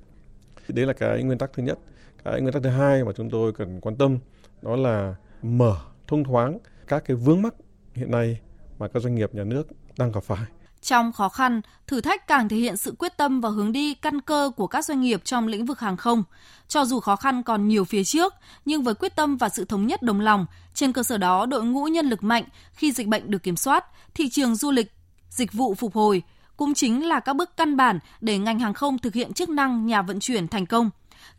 Đấy 0.68 0.86
là 0.86 0.94
cái 0.94 1.24
nguyên 1.24 1.38
tắc 1.38 1.54
thứ 1.54 1.64
nhất. 1.64 1.80
Cái 2.24 2.42
nguyên 2.42 2.54
tắc 2.54 2.64
thứ 2.64 2.70
hai 2.70 3.04
mà 3.04 3.12
chúng 3.12 3.30
tôi 3.30 3.54
cần 3.54 3.82
quan 3.82 3.96
tâm 3.96 4.18
đó 4.62 4.76
là 4.76 5.16
mở, 5.42 5.76
thông 6.08 6.24
thoáng 6.24 6.58
các 6.88 7.04
cái 7.06 7.18
vướng 7.18 7.42
mắc 7.42 7.56
hiện 7.94 8.12
nay 8.12 8.40
mà 8.80 8.88
các 8.88 9.00
doanh 9.00 9.16
nghiệp 9.16 9.36
nhà 9.36 9.44
nước 9.44 9.68
đang 9.98 10.12
gặp 10.12 10.24
phải. 10.24 10.46
Trong 10.82 11.12
khó 11.12 11.30
khăn, 11.30 11.62
thử 11.88 12.02
thách 12.02 12.28
càng 12.28 12.50
thể 12.50 12.58
hiện 12.58 12.78
sự 12.78 12.96
quyết 13.00 13.18
tâm 13.18 13.42
và 13.42 13.50
hướng 13.50 13.72
đi 13.72 13.94
căn 13.94 14.22
cơ 14.22 14.52
của 14.56 14.68
các 14.68 14.86
doanh 14.86 15.02
nghiệp 15.02 15.22
trong 15.26 15.48
lĩnh 15.48 15.66
vực 15.66 15.80
hàng 15.80 15.98
không. 15.98 16.24
Cho 16.68 16.86
dù 16.86 17.00
khó 17.00 17.16
khăn 17.16 17.44
còn 17.44 17.68
nhiều 17.68 17.86
phía 17.86 18.04
trước, 18.04 18.34
nhưng 18.66 18.84
với 18.84 18.94
quyết 18.94 19.16
tâm 19.16 19.38
và 19.38 19.50
sự 19.50 19.66
thống 19.66 19.88
nhất 19.88 20.02
đồng 20.02 20.20
lòng, 20.20 20.46
trên 20.74 20.94
cơ 20.94 21.04
sở 21.04 21.18
đó 21.18 21.46
đội 21.46 21.64
ngũ 21.64 21.86
nhân 21.86 22.10
lực 22.10 22.24
mạnh 22.24 22.44
khi 22.74 22.92
dịch 22.92 23.08
bệnh 23.08 23.32
được 23.32 23.44
kiểm 23.44 23.56
soát, 23.56 23.86
thị 24.14 24.30
trường 24.30 24.56
du 24.56 24.72
lịch, 24.72 24.92
dịch 25.30 25.54
vụ 25.54 25.76
phục 25.76 25.96
hồi 25.96 26.24
cũng 26.58 26.74
chính 26.74 27.08
là 27.08 27.20
các 27.20 27.36
bước 27.36 27.58
căn 27.58 27.78
bản 27.78 28.00
để 28.22 28.38
ngành 28.38 28.60
hàng 28.60 28.74
không 28.74 28.98
thực 28.98 29.14
hiện 29.14 29.34
chức 29.34 29.50
năng 29.50 29.86
nhà 29.86 30.02
vận 30.02 30.20
chuyển 30.20 30.48
thành 30.48 30.66
công. 30.66 30.90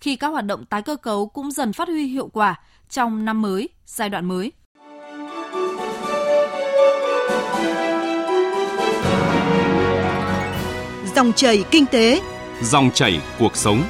Khi 0.01 0.17
các 0.17 0.29
hoạt 0.29 0.47
động 0.47 0.65
tái 0.65 0.83
cơ 0.83 0.97
cấu 0.97 1.27
cũng 1.27 1.51
dần 1.51 1.73
phát 1.73 1.89
huy 1.89 2.07
hiệu 2.07 2.29
quả 2.33 2.61
trong 2.89 3.25
năm 3.25 3.43
mới, 3.43 3.69
giai 3.87 4.09
đoạn 4.09 4.25
mới. 4.25 4.53
Dòng 11.21 11.33
chảy 11.33 11.65
kinh 11.71 11.87
tế, 11.87 12.21
dòng 12.63 12.91
chảy 12.95 13.21
cuộc 13.39 13.57
sống. 13.57 13.83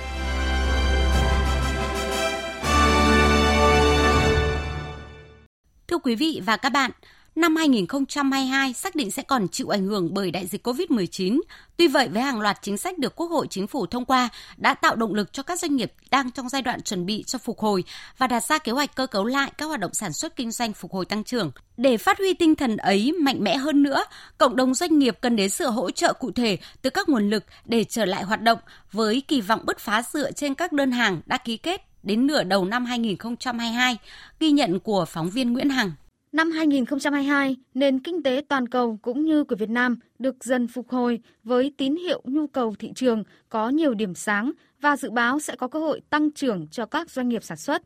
Thưa 5.88 5.98
quý 5.98 6.14
vị 6.14 6.40
và 6.44 6.56
các 6.56 6.72
bạn, 6.72 6.90
năm 7.34 7.56
2022 7.56 8.72
xác 8.72 8.94
định 8.94 9.10
sẽ 9.10 9.22
còn 9.22 9.48
chịu 9.48 9.68
ảnh 9.68 9.86
hưởng 9.86 10.14
bởi 10.14 10.30
đại 10.30 10.46
dịch 10.46 10.66
COVID-19. 10.66 11.40
Tuy 11.76 11.88
vậy, 11.88 12.08
với 12.08 12.22
hàng 12.22 12.40
loạt 12.40 12.58
chính 12.62 12.78
sách 12.78 12.98
được 12.98 13.16
Quốc 13.16 13.26
hội 13.26 13.46
Chính 13.50 13.66
phủ 13.66 13.86
thông 13.86 14.04
qua 14.04 14.28
đã 14.56 14.74
tạo 14.74 14.96
động 14.96 15.14
lực 15.14 15.32
cho 15.32 15.42
các 15.42 15.58
doanh 15.58 15.76
nghiệp 15.76 15.92
đang 16.10 16.30
trong 16.30 16.48
giai 16.48 16.62
đoạn 16.62 16.82
chuẩn 16.82 17.06
bị 17.06 17.24
cho 17.26 17.38
phục 17.38 17.58
hồi 17.58 17.84
và 18.18 18.26
đặt 18.26 18.44
ra 18.44 18.58
kế 18.58 18.72
hoạch 18.72 18.94
cơ 18.94 19.06
cấu 19.06 19.24
lại 19.24 19.52
các 19.58 19.66
hoạt 19.66 19.80
động 19.80 19.94
sản 19.94 20.12
xuất 20.12 20.36
kinh 20.36 20.50
doanh 20.50 20.72
phục 20.72 20.92
hồi 20.92 21.04
tăng 21.04 21.24
trưởng. 21.24 21.50
Để 21.76 21.96
phát 21.96 22.18
huy 22.18 22.34
tinh 22.34 22.54
thần 22.54 22.76
ấy 22.76 23.12
mạnh 23.12 23.44
mẽ 23.44 23.56
hơn 23.56 23.82
nữa, 23.82 24.04
cộng 24.38 24.56
đồng 24.56 24.74
doanh 24.74 24.98
nghiệp 24.98 25.18
cần 25.20 25.36
đến 25.36 25.50
sự 25.50 25.70
hỗ 25.70 25.90
trợ 25.90 26.12
cụ 26.12 26.30
thể 26.30 26.58
từ 26.82 26.90
các 26.90 27.08
nguồn 27.08 27.30
lực 27.30 27.44
để 27.64 27.84
trở 27.84 28.04
lại 28.04 28.24
hoạt 28.24 28.42
động 28.42 28.58
với 28.92 29.22
kỳ 29.28 29.40
vọng 29.40 29.60
bứt 29.64 29.78
phá 29.78 30.02
dựa 30.12 30.32
trên 30.32 30.54
các 30.54 30.72
đơn 30.72 30.92
hàng 30.92 31.20
đã 31.26 31.36
ký 31.36 31.56
kết 31.56 31.80
đến 32.02 32.26
nửa 32.26 32.42
đầu 32.42 32.64
năm 32.64 32.84
2022, 32.84 33.98
ghi 34.40 34.50
nhận 34.50 34.80
của 34.80 35.04
phóng 35.04 35.30
viên 35.30 35.52
Nguyễn 35.52 35.70
Hằng. 35.70 35.92
Năm 36.32 36.50
2022, 36.50 37.56
nền 37.74 37.98
kinh 37.98 38.22
tế 38.22 38.42
toàn 38.48 38.68
cầu 38.68 38.98
cũng 39.02 39.24
như 39.24 39.44
của 39.44 39.56
Việt 39.56 39.70
Nam 39.70 39.96
được 40.18 40.44
dần 40.44 40.68
phục 40.68 40.88
hồi 40.88 41.20
với 41.44 41.72
tín 41.76 41.96
hiệu 41.96 42.22
nhu 42.24 42.46
cầu 42.46 42.74
thị 42.78 42.92
trường 42.94 43.24
có 43.48 43.68
nhiều 43.68 43.94
điểm 43.94 44.14
sáng 44.14 44.52
và 44.80 44.96
dự 44.96 45.10
báo 45.10 45.40
sẽ 45.40 45.56
có 45.56 45.68
cơ 45.68 45.78
hội 45.78 46.00
tăng 46.10 46.30
trưởng 46.30 46.68
cho 46.68 46.86
các 46.86 47.10
doanh 47.10 47.28
nghiệp 47.28 47.44
sản 47.44 47.56
xuất. 47.56 47.82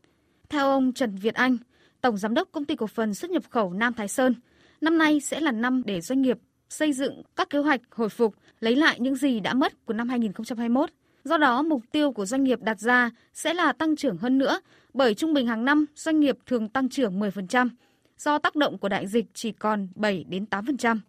Theo 0.49 0.69
ông 0.69 0.93
Trần 0.93 1.15
Việt 1.15 1.35
Anh, 1.35 1.57
Tổng 2.01 2.17
Giám 2.17 2.33
đốc 2.33 2.51
Công 2.51 2.65
ty 2.65 2.75
Cổ 2.75 2.87
phần 2.87 3.13
xuất 3.13 3.31
nhập 3.31 3.43
khẩu 3.49 3.73
Nam 3.73 3.93
Thái 3.93 4.07
Sơn, 4.07 4.35
năm 4.81 4.97
nay 4.97 5.19
sẽ 5.19 5.39
là 5.39 5.51
năm 5.51 5.81
để 5.85 6.01
doanh 6.01 6.21
nghiệp 6.21 6.37
xây 6.69 6.93
dựng 6.93 7.21
các 7.35 7.49
kế 7.49 7.59
hoạch 7.59 7.81
hồi 7.91 8.09
phục, 8.09 8.35
lấy 8.59 8.75
lại 8.75 8.99
những 8.99 9.15
gì 9.15 9.39
đã 9.39 9.53
mất 9.53 9.85
của 9.85 9.93
năm 9.93 10.09
2021. 10.09 10.89
Do 11.23 11.37
đó, 11.37 11.61
mục 11.61 11.81
tiêu 11.91 12.11
của 12.11 12.25
doanh 12.25 12.43
nghiệp 12.43 12.59
đặt 12.61 12.79
ra 12.79 13.09
sẽ 13.33 13.53
là 13.53 13.73
tăng 13.73 13.95
trưởng 13.95 14.17
hơn 14.17 14.37
nữa, 14.37 14.59
bởi 14.93 15.13
trung 15.13 15.33
bình 15.33 15.47
hàng 15.47 15.65
năm 15.65 15.85
doanh 15.95 16.19
nghiệp 16.19 16.37
thường 16.45 16.69
tăng 16.69 16.89
trưởng 16.89 17.19
10%, 17.19 17.69
do 18.17 18.39
tác 18.39 18.55
động 18.55 18.77
của 18.77 18.89
đại 18.89 19.07
dịch 19.07 19.25
chỉ 19.33 19.51
còn 19.51 19.87
7 19.95 20.25
đến 20.29 20.45
8%. 20.49 20.99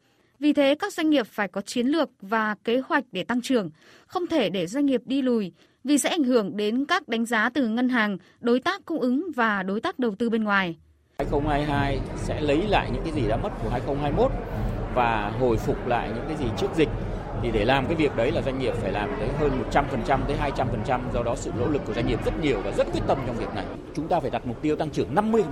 Vì 0.40 0.52
thế, 0.52 0.74
các 0.74 0.92
doanh 0.92 1.10
nghiệp 1.10 1.26
phải 1.26 1.48
có 1.48 1.60
chiến 1.60 1.86
lược 1.86 2.10
và 2.20 2.54
kế 2.64 2.80
hoạch 2.80 3.04
để 3.12 3.24
tăng 3.24 3.42
trưởng, 3.42 3.70
không 4.06 4.26
thể 4.26 4.50
để 4.50 4.66
doanh 4.66 4.86
nghiệp 4.86 5.02
đi 5.04 5.22
lùi 5.22 5.52
vì 5.84 5.98
sẽ 5.98 6.08
ảnh 6.08 6.24
hưởng 6.24 6.56
đến 6.56 6.84
các 6.84 7.08
đánh 7.08 7.26
giá 7.26 7.50
từ 7.50 7.68
ngân 7.68 7.88
hàng, 7.88 8.18
đối 8.40 8.60
tác 8.60 8.84
cung 8.84 9.00
ứng 9.00 9.26
và 9.36 9.62
đối 9.62 9.80
tác 9.80 9.98
đầu 9.98 10.14
tư 10.18 10.30
bên 10.30 10.44
ngoài. 10.44 10.76
2022 11.18 12.00
sẽ 12.16 12.40
lấy 12.40 12.62
lại 12.68 12.90
những 12.92 13.02
cái 13.04 13.12
gì 13.12 13.28
đã 13.28 13.36
mất 13.36 13.50
của 13.62 13.70
2021 13.70 14.32
và 14.94 15.32
hồi 15.40 15.56
phục 15.56 15.86
lại 15.86 16.10
những 16.14 16.24
cái 16.28 16.36
gì 16.36 16.46
trước 16.58 16.68
dịch 16.76 16.88
thì 17.42 17.50
để 17.50 17.64
làm 17.64 17.86
cái 17.86 17.94
việc 17.94 18.16
đấy 18.16 18.32
là 18.32 18.42
doanh 18.42 18.58
nghiệp 18.58 18.74
phải 18.74 18.92
làm 18.92 19.10
tới 19.18 19.28
hơn 19.38 19.62
100% 19.70 20.18
tới 20.28 20.36
200% 20.86 21.00
do 21.14 21.22
đó 21.22 21.34
sự 21.36 21.50
nỗ 21.58 21.68
lực 21.68 21.82
của 21.86 21.94
doanh 21.94 22.06
nghiệp 22.06 22.24
rất 22.24 22.40
nhiều 22.42 22.60
và 22.64 22.72
rất 22.72 22.86
quyết 22.92 23.00
tâm 23.06 23.18
trong 23.26 23.36
việc 23.36 23.54
này. 23.54 23.64
Chúng 23.94 24.08
ta 24.08 24.20
phải 24.20 24.30
đặt 24.30 24.46
mục 24.46 24.62
tiêu 24.62 24.76
tăng 24.76 24.90
trưởng 24.90 25.14
50% 25.14 25.42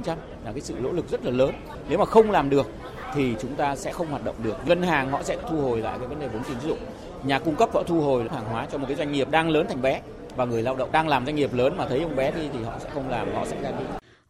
là 0.45 0.53
cái 0.53 0.61
sự 0.61 0.75
nỗ 0.81 0.93
lực 0.93 1.11
rất 1.11 1.25
là 1.25 1.31
lớn. 1.31 1.55
Nếu 1.89 1.99
mà 1.99 2.05
không 2.05 2.31
làm 2.31 2.51
được 2.51 2.67
thì 3.15 3.35
chúng 3.41 3.55
ta 3.55 3.77
sẽ 3.77 3.93
không 3.93 4.07
hoạt 4.07 4.25
động 4.25 4.37
được. 4.43 4.57
Ngân 4.67 4.83
hàng 4.83 5.11
họ 5.11 5.23
sẽ 5.23 5.37
thu 5.51 5.61
hồi 5.61 5.79
lại 5.81 5.99
cái 5.99 6.09
vấn 6.09 6.21
đề 6.21 6.29
vốn 6.29 6.43
tín 6.49 6.57
dụng. 6.67 6.79
Nhà 7.25 7.39
cung 7.39 7.57
cấp 7.57 7.69
họ 7.75 7.83
thu 7.83 8.01
hồi 8.01 8.25
hàng 8.31 8.45
hóa 8.45 8.67
cho 8.73 8.79
một 8.79 8.87
cái 8.89 8.97
doanh 8.97 9.13
nghiệp 9.13 9.31
đang 9.31 9.51
lớn 9.51 9.67
thành 9.69 9.83
bé 9.83 10.01
và 10.37 10.45
người 10.45 10.63
lao 10.63 10.77
động 10.77 10.93
đang 10.93 11.09
làm 11.09 11.27
doanh 11.27 11.37
nghiệp 11.37 11.55
lớn 11.55 11.77
mà 11.77 11.89
thấy 11.89 12.01
ông 12.01 12.17
bé 12.17 12.31
đi 12.31 12.49
thì 12.53 12.63
họ 12.65 12.79
sẽ 12.79 12.91
không 12.91 13.09
làm 13.09 13.35
họ 13.35 13.45
sẽ 13.47 13.63
ra 13.63 13.71
đi. 13.71 13.85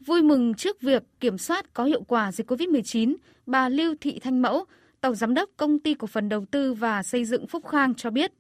Vui 0.07 0.23
mừng 0.23 0.55
trước 0.55 0.81
việc 0.81 1.03
kiểm 1.21 1.39
soát 1.39 1.75
có 1.75 1.85
hiệu 1.85 2.03
quả 2.09 2.33
dịch 2.33 2.51
COVID-19, 2.51 3.15
bà 3.47 3.69
Lưu 3.69 3.95
Thị 4.01 4.21
Thanh 4.23 4.43
Mẫu, 4.43 4.65
Tổng 5.05 5.15
Giám 5.15 5.35
đốc 5.35 5.51
Công 5.57 5.79
ty 5.79 5.95
Cổ 5.95 6.07
phần 6.07 6.29
Đầu 6.29 6.45
tư 6.51 6.75
và 6.75 7.03
Xây 7.03 7.25
dựng 7.25 7.47
Phúc 7.47 7.69
Khang 7.69 7.95
cho 7.95 8.11
biết, 8.11 8.33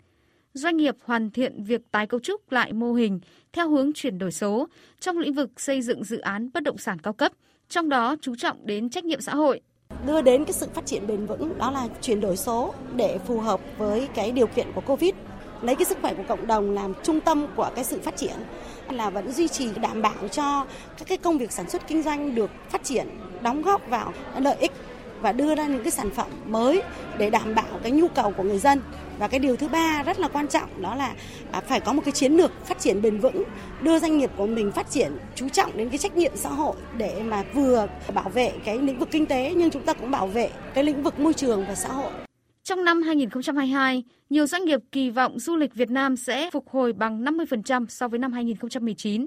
doanh 0.55 0.77
nghiệp 0.77 0.97
hoàn 1.05 1.31
thiện 1.31 1.65
việc 1.65 1.81
tái 1.91 2.07
cấu 2.07 2.21
trúc 2.21 2.53
lại 2.53 2.73
mô 2.73 2.93
hình 2.93 3.21
theo 3.53 3.69
hướng 3.69 3.93
chuyển 3.93 4.19
đổi 4.19 4.33
số 4.33 4.69
trong 5.01 5.19
lĩnh 5.19 5.33
vực 5.33 5.61
xây 5.61 5.83
dựng 5.83 6.05
dự 6.05 6.19
án 6.19 6.51
bất 6.55 6.63
động 6.63 6.79
sản 6.79 6.99
cao 6.99 7.13
cấp, 7.13 7.33
trong 7.69 7.89
đó 7.89 8.17
chú 8.21 8.37
trọng 8.37 8.67
đến 8.67 8.91
trách 8.91 9.05
nhiệm 9.05 9.21
xã 9.21 9.35
hội. 9.35 9.61
Đưa 10.07 10.23
đến 10.23 10.45
cái 10.45 10.53
sự 10.53 10.67
phát 10.75 10.87
triển 10.87 11.07
bền 11.07 11.27
vững 11.27 11.59
đó 11.59 11.71
là 11.71 11.89
chuyển 12.01 12.21
đổi 12.21 12.37
số 12.37 12.75
để 12.97 13.19
phù 13.27 13.41
hợp 13.41 13.61
với 13.79 14.09
cái 14.15 14.33
điều 14.33 14.47
kiện 14.47 14.67
của 14.75 14.81
Covid 14.81 15.15
lấy 15.63 15.77
cái 15.77 15.85
sức 15.85 15.99
khỏe 16.03 16.15
của 16.15 16.25
cộng 16.29 16.47
đồng 16.47 16.71
làm 16.71 16.93
trung 17.03 17.21
tâm 17.21 17.47
của 17.57 17.71
cái 17.75 17.85
sự 17.85 18.01
phát 18.01 18.17
triển 18.17 18.37
là 18.91 19.11
vẫn 19.11 19.33
duy 19.33 19.49
trì 19.49 19.69
đảm 19.83 20.03
bảo 20.03 20.29
cho 20.29 20.67
các 20.99 21.09
cái 21.09 21.19
công 21.19 21.39
việc 21.39 21.53
sản 21.53 21.71
xuất 21.71 21.89
kinh 21.89 22.03
doanh 22.03 22.35
được 22.35 22.51
phát 22.71 22.85
triển 22.85 23.09
đóng 23.43 23.63
góp 23.63 23.89
vào 23.89 24.13
lợi 24.39 24.57
ích 24.57 24.73
và 25.25 25.33
đưa 25.33 25.55
ra 25.55 25.67
những 25.67 25.83
cái 25.83 25.91
sản 25.91 26.11
phẩm 26.11 26.27
mới 26.47 26.83
để 27.19 27.31
đảm 27.31 27.55
bảo 27.55 27.81
cái 27.83 27.93
nhu 27.93 28.09
cầu 28.09 28.31
của 28.37 28.43
người 28.43 28.59
dân 28.59 28.81
và 29.19 29.29
cái 29.29 29.41
điều 29.41 29.57
thứ 29.57 29.69
ba 29.69 30.03
rất 30.03 30.19
là 30.21 30.29
quan 30.29 30.49
trọng 30.49 30.83
đó 30.83 30.95
là 30.95 31.15
à, 31.51 31.61
phải 31.61 31.81
có 31.81 31.93
một 31.93 32.03
cái 32.05 32.13
chiến 32.13 32.33
lược 32.33 32.67
phát 32.67 32.79
triển 32.79 33.03
bền 33.03 33.19
vững 33.19 33.45
đưa 33.83 33.99
doanh 33.99 34.19
nghiệp 34.19 34.31
của 34.37 34.47
mình 34.47 34.73
phát 34.73 34.91
triển 34.91 35.13
chú 35.35 35.49
trọng 35.49 35.77
đến 35.77 35.89
cái 35.89 35.99
trách 35.99 36.17
nhiệm 36.17 36.33
xã 36.35 36.49
hội 36.49 36.77
để 36.99 37.23
mà 37.23 37.45
vừa 37.55 37.87
bảo 38.15 38.29
vệ 38.29 38.53
cái 38.65 38.79
lĩnh 38.79 38.99
vực 38.99 39.09
kinh 39.11 39.27
tế 39.27 39.53
nhưng 39.57 39.71
chúng 39.71 39.83
ta 39.83 39.93
cũng 39.93 40.11
bảo 40.11 40.27
vệ 40.27 40.51
cái 40.75 40.85
lĩnh 40.85 41.03
vực 41.03 41.21
môi 41.21 41.35
trường 41.35 41.65
và 41.67 41.75
xã 41.75 41.89
hội 41.89 42.11
trong 42.65 42.85
năm 42.85 43.03
2022, 43.03 44.03
nhiều 44.31 44.47
doanh 44.47 44.65
nghiệp 44.65 44.81
kỳ 44.93 45.11
vọng 45.11 45.39
du 45.39 45.57
lịch 45.57 45.75
Việt 45.75 45.91
Nam 45.91 46.17
sẽ 46.17 46.51
phục 46.51 46.69
hồi 46.69 46.93
bằng 46.93 47.25
50% 47.25 47.87
so 47.89 48.09
với 48.09 48.19
năm 48.19 48.33
2019. 48.33 49.27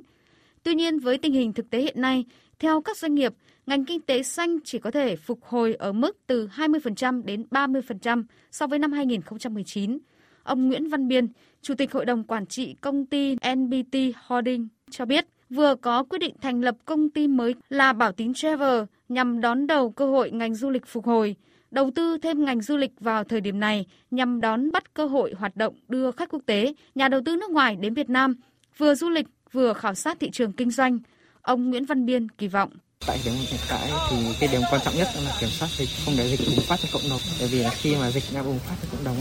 Tuy 0.63 0.75
nhiên, 0.75 0.99
với 0.99 1.17
tình 1.17 1.33
hình 1.33 1.53
thực 1.53 1.69
tế 1.69 1.81
hiện 1.81 2.01
nay, 2.01 2.25
theo 2.59 2.81
các 2.81 2.97
doanh 2.97 3.15
nghiệp, 3.15 3.33
ngành 3.65 3.85
kinh 3.85 4.01
tế 4.01 4.23
xanh 4.23 4.57
chỉ 4.63 4.79
có 4.79 4.91
thể 4.91 5.15
phục 5.15 5.43
hồi 5.43 5.73
ở 5.73 5.91
mức 5.91 6.17
từ 6.27 6.47
20% 6.47 7.23
đến 7.23 7.45
30% 7.51 8.23
so 8.51 8.67
với 8.67 8.79
năm 8.79 8.91
2019. 8.91 9.97
Ông 10.43 10.67
Nguyễn 10.67 10.87
Văn 10.87 11.07
Biên, 11.07 11.27
Chủ 11.61 11.75
tịch 11.75 11.91
Hội 11.91 12.05
đồng 12.05 12.23
Quản 12.23 12.45
trị 12.45 12.75
công 12.81 13.05
ty 13.05 13.35
NBT 13.55 13.97
Holding 14.27 14.67
cho 14.89 15.05
biết, 15.05 15.25
vừa 15.49 15.75
có 15.75 16.03
quyết 16.03 16.19
định 16.19 16.35
thành 16.41 16.61
lập 16.61 16.75
công 16.85 17.09
ty 17.09 17.27
mới 17.27 17.55
là 17.69 17.93
Bảo 17.93 18.11
Tín 18.11 18.33
Travel 18.33 18.83
nhằm 19.09 19.41
đón 19.41 19.67
đầu 19.67 19.91
cơ 19.91 20.05
hội 20.05 20.31
ngành 20.31 20.55
du 20.55 20.69
lịch 20.69 20.85
phục 20.85 21.05
hồi, 21.05 21.35
đầu 21.71 21.91
tư 21.95 22.17
thêm 22.17 22.45
ngành 22.45 22.61
du 22.61 22.77
lịch 22.77 22.91
vào 22.99 23.23
thời 23.23 23.41
điểm 23.41 23.59
này 23.59 23.85
nhằm 24.11 24.41
đón 24.41 24.71
bắt 24.71 24.93
cơ 24.93 25.05
hội 25.05 25.33
hoạt 25.37 25.55
động 25.55 25.75
đưa 25.87 26.11
khách 26.11 26.29
quốc 26.29 26.41
tế, 26.45 26.73
nhà 26.95 27.07
đầu 27.07 27.21
tư 27.25 27.35
nước 27.35 27.51
ngoài 27.51 27.75
đến 27.75 27.93
Việt 27.93 28.09
Nam, 28.09 28.35
vừa 28.77 28.95
du 28.95 29.09
lịch 29.09 29.27
vừa 29.51 29.73
khảo 29.73 29.93
sát 29.93 30.17
thị 30.19 30.29
trường 30.31 30.51
kinh 30.51 30.71
doanh. 30.71 30.99
Ông 31.41 31.69
Nguyễn 31.69 31.85
Văn 31.85 32.05
Biên 32.05 32.29
kỳ 32.29 32.47
vọng 32.47 32.69
tại 33.07 33.19
điểm 33.25 33.33
hiện 33.33 33.59
tại 33.69 33.89
thì 34.09 34.17
cái 34.39 34.49
điểm 34.51 34.61
quan 34.71 34.81
trọng 34.85 34.95
nhất 34.95 35.07
là 35.25 35.31
kiểm 35.39 35.49
soát 35.49 35.67
dịch 35.77 35.89
không 36.05 36.13
để 36.17 36.27
dịch 36.27 36.39
bùng 36.55 36.65
phát 36.65 36.75
trong 36.79 36.91
cộng 36.93 37.09
đồng 37.09 37.19
bởi 37.39 37.49
vì 37.51 37.63
là 37.63 37.69
khi 37.69 37.95
mà 37.95 38.11
dịch 38.11 38.23
đã 38.33 38.43
bùng 38.43 38.59
phát 38.59 38.75
trong 38.81 38.91
cộng 38.91 39.03
đồng 39.05 39.15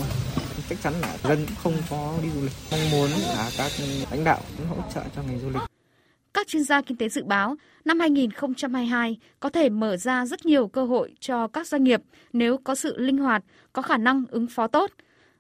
chắc 0.69 0.79
chắn 0.83 0.95
là 1.01 1.17
dân 1.29 1.47
không 1.63 1.75
có 1.91 2.15
đi 2.23 2.29
du 2.35 2.43
lịch 2.43 2.53
mong 2.71 2.91
muốn 2.91 3.11
là 3.11 3.51
các 3.59 3.73
lãnh 4.11 4.25
đạo 4.25 4.41
hỗ 4.69 4.77
trợ 4.95 5.03
cho 5.17 5.23
ngành 5.23 5.41
du 5.41 5.51
lịch 5.51 5.63
các 6.35 6.47
chuyên 6.47 6.65
gia 6.65 6.81
kinh 6.81 6.99
tế 6.99 7.09
dự 7.09 7.25
báo 7.25 7.57
năm 7.85 8.01
2022 8.01 9.19
có 9.41 9.49
thể 9.51 9.69
mở 9.69 9.97
ra 9.97 10.27
rất 10.27 10.47
nhiều 10.47 10.69
cơ 10.69 10.85
hội 10.85 11.15
cho 11.21 11.49
các 11.49 11.67
doanh 11.67 11.85
nghiệp 11.85 12.03
nếu 12.33 12.59
có 12.59 12.75
sự 12.75 12.99
linh 12.99 13.19
hoạt, 13.19 13.45
có 13.73 13.83
khả 13.83 13.97
năng 13.97 14.25
ứng 14.31 14.47
phó 14.47 14.67
tốt. 14.67 14.91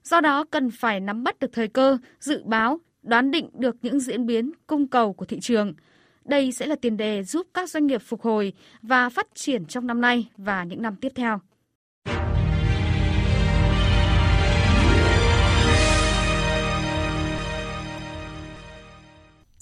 Do 0.05 0.21
đó 0.21 0.45
cần 0.51 0.71
phải 0.71 1.01
nắm 1.01 1.25
bắt 1.25 1.39
được 1.39 1.51
thời 1.53 1.69
cơ, 1.69 1.99
dự 2.21 2.43
báo, 2.45 2.81
đoán 3.07 3.31
định 3.31 3.49
được 3.53 3.77
những 3.83 4.01
diễn 4.01 4.27
biến, 4.27 4.53
cung 4.67 4.87
cầu 4.87 5.13
của 5.13 5.25
thị 5.25 5.41
trường. 5.41 5.75
Đây 6.25 6.53
sẽ 6.53 6.67
là 6.67 6.77
tiền 6.77 6.97
đề 6.97 7.23
giúp 7.23 7.47
các 7.55 7.71
doanh 7.71 7.87
nghiệp 7.87 8.03
phục 8.03 8.23
hồi 8.23 8.53
và 8.83 9.09
phát 9.09 9.27
triển 9.35 9.65
trong 9.65 9.87
năm 9.87 10.01
nay 10.01 10.29
và 10.37 10.65
những 10.65 10.83
năm 10.83 10.97
tiếp 10.97 11.13
theo. 11.15 11.41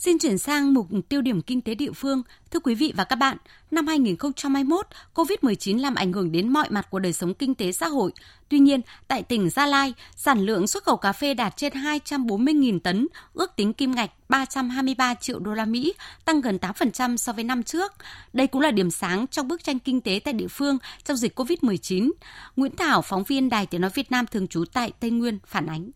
Xin 0.05 0.19
chuyển 0.19 0.39
sang 0.39 0.75
mục 0.75 0.87
tiêu 1.09 1.23
điểm 1.23 1.43
kinh 1.43 1.61
tế 1.61 1.75
địa 1.75 1.93
phương. 1.93 2.23
Thưa 2.51 2.61
quý 2.61 2.75
vị 2.75 2.93
và 2.97 3.05
các 3.05 3.17
bạn, 3.17 3.37
năm 3.71 3.87
2021, 3.87 4.87
COVID-19 5.15 5.81
làm 5.81 5.95
ảnh 5.95 6.13
hưởng 6.13 6.33
đến 6.33 6.49
mọi 6.49 6.71
mặt 6.71 6.87
của 6.91 6.99
đời 6.99 7.13
sống 7.13 7.35
kinh 7.35 7.55
tế 7.55 7.73
xã 7.73 7.89
hội. 7.89 8.13
Tuy 8.49 8.59
nhiên, 8.59 8.81
tại 9.09 9.23
tỉnh 9.23 9.51
Gia 9.51 9.67
Lai, 9.67 9.95
sản 10.17 10.39
lượng 10.39 10.67
xuất 10.67 10.85
khẩu 10.85 10.97
cà 10.97 11.13
phê 11.13 11.35
đạt 11.35 11.57
trên 11.57 11.73
240.000 11.73 12.81
tấn, 12.81 13.07
ước 13.35 13.57
tính 13.57 13.73
kim 13.73 13.95
ngạch 13.95 14.11
323 14.29 15.15
triệu 15.15 15.39
đô 15.39 15.55
la 15.55 15.65
Mỹ, 15.65 15.95
tăng 16.25 16.41
gần 16.41 16.59
8% 16.61 17.17
so 17.17 17.33
với 17.33 17.45
năm 17.45 17.63
trước. 17.63 17.93
Đây 18.33 18.47
cũng 18.47 18.63
là 18.63 18.71
điểm 18.71 18.91
sáng 18.91 19.27
trong 19.27 19.49
bức 19.49 19.65
tranh 19.65 19.79
kinh 19.79 20.01
tế 20.01 20.21
tại 20.25 20.35
địa 20.35 20.49
phương 20.49 20.79
trong 21.05 21.17
dịch 21.17 21.41
COVID-19. 21.41 22.11
Nguyễn 22.57 22.77
Thảo, 22.77 23.03
phóng 23.03 23.25
viên 23.25 23.49
Đài 23.49 23.67
Tiếng 23.67 23.81
Nói 23.81 23.91
Việt 23.95 24.11
Nam 24.11 24.27
thường 24.27 24.49
trú 24.49 24.65
tại 24.73 24.93
Tây 25.01 25.11
Nguyên, 25.11 25.39
phản 25.47 25.67
ánh. 25.67 25.91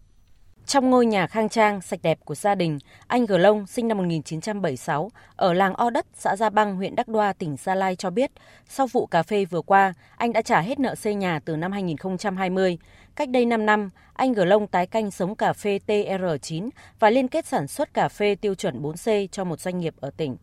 Trong 0.69 0.91
ngôi 0.91 1.07
nhà 1.07 1.27
khang 1.27 1.49
trang, 1.49 1.81
sạch 1.81 2.01
đẹp 2.03 2.19
của 2.25 2.35
gia 2.35 2.55
đình, 2.55 2.79
anh 3.07 3.27
Gờ 3.27 3.39
Lông 3.39 3.67
sinh 3.67 3.89
năm 3.89 3.99
1976 3.99 5.11
ở 5.37 5.53
làng 5.53 5.75
O 5.75 5.91
Đất, 5.91 6.07
xã 6.15 6.37
Gia 6.37 6.51
Băng, 6.51 6.77
huyện 6.77 6.97
Đắc 6.97 7.09
Đoa, 7.09 7.33
tỉnh 7.33 7.57
Gia 7.57 7.75
Lai 7.75 7.97
cho 7.97 8.11
biết, 8.11 8.31
sau 8.69 8.87
vụ 8.87 9.07
cà 9.07 9.23
phê 9.23 9.45
vừa 9.45 9.61
qua, 9.61 9.95
anh 10.17 10.33
đã 10.33 10.43
trả 10.43 10.61
hết 10.61 10.81
nợ 10.81 10.95
xây 10.95 11.15
nhà 11.15 11.41
từ 11.45 11.57
năm 11.57 11.73
2020. 11.73 12.79
Cách 13.17 13.29
đây 13.29 13.47
5 13.47 13.67
năm, 13.67 13.91
anh 14.13 14.33
Gờ 14.33 14.45
Lông 14.45 14.67
tái 14.67 14.87
canh 14.87 15.11
sống 15.11 15.35
cà 15.35 15.53
phê 15.53 15.79
TR9 15.87 16.69
và 17.01 17.11
liên 17.11 17.29
kết 17.29 17.47
sản 17.47 17.67
xuất 17.67 17.95
cà 17.95 18.09
phê 18.09 18.35
tiêu 18.35 18.55
chuẩn 18.55 18.83
4C 18.83 19.27
cho 19.33 19.45
một 19.45 19.61
doanh 19.61 19.79
nghiệp 19.79 19.95
ở 20.01 20.11
tỉnh. 20.17 20.37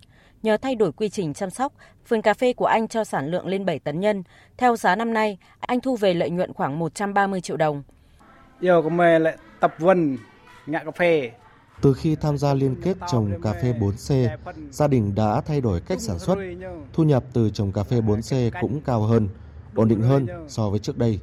Nhờ 0.43 0.57
thay 0.57 0.75
đổi 0.75 0.91
quy 0.91 1.09
trình 1.09 1.33
chăm 1.33 1.49
sóc, 1.49 1.73
vườn 2.07 2.21
cà 2.21 2.33
phê 2.33 2.53
của 2.53 2.65
anh 2.65 2.87
cho 2.87 3.03
sản 3.03 3.31
lượng 3.31 3.47
lên 3.47 3.65
7 3.65 3.79
tấn 3.79 3.99
nhân. 3.99 4.23
Theo 4.57 4.75
giá 4.75 4.95
năm 4.95 5.13
nay, 5.13 5.37
anh 5.59 5.79
thu 5.79 5.95
về 5.95 6.13
lợi 6.13 6.29
nhuận 6.29 6.53
khoảng 6.53 6.79
130 6.79 7.41
triệu 7.41 7.57
đồng. 7.57 7.83
Giờ 8.61 8.81
của 8.81 8.89
mẹ 8.89 9.19
lại 9.19 9.37
tập 9.59 9.75
vân 9.79 10.17
ngạ 10.65 10.79
cà 10.85 10.91
phê. 10.91 11.31
Từ 11.81 11.93
khi 11.93 12.15
tham 12.15 12.37
gia 12.37 12.53
liên 12.53 12.75
kết 12.83 12.97
trồng 13.11 13.41
cà 13.41 13.53
phê 13.53 13.73
4C, 13.79 14.37
gia 14.69 14.87
đình 14.87 15.15
đã 15.15 15.41
thay 15.41 15.61
đổi 15.61 15.79
cách 15.79 16.01
sản 16.01 16.19
xuất. 16.19 16.37
Thu 16.93 17.03
nhập 17.03 17.23
từ 17.33 17.49
trồng 17.49 17.71
cà 17.71 17.83
phê 17.83 18.01
4C 18.01 18.51
cũng 18.61 18.81
cao 18.81 19.01
hơn, 19.01 19.29
ổn 19.75 19.87
định 19.87 20.01
hơn 20.01 20.27
so 20.47 20.69
với 20.69 20.79
trước 20.79 20.97
đây. 20.97 21.19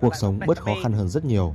Cuộc 0.00 0.14
sống 0.14 0.40
bớt 0.46 0.62
khó 0.62 0.72
khăn 0.82 0.92
hơn 0.92 1.08
rất 1.08 1.24
nhiều. 1.24 1.54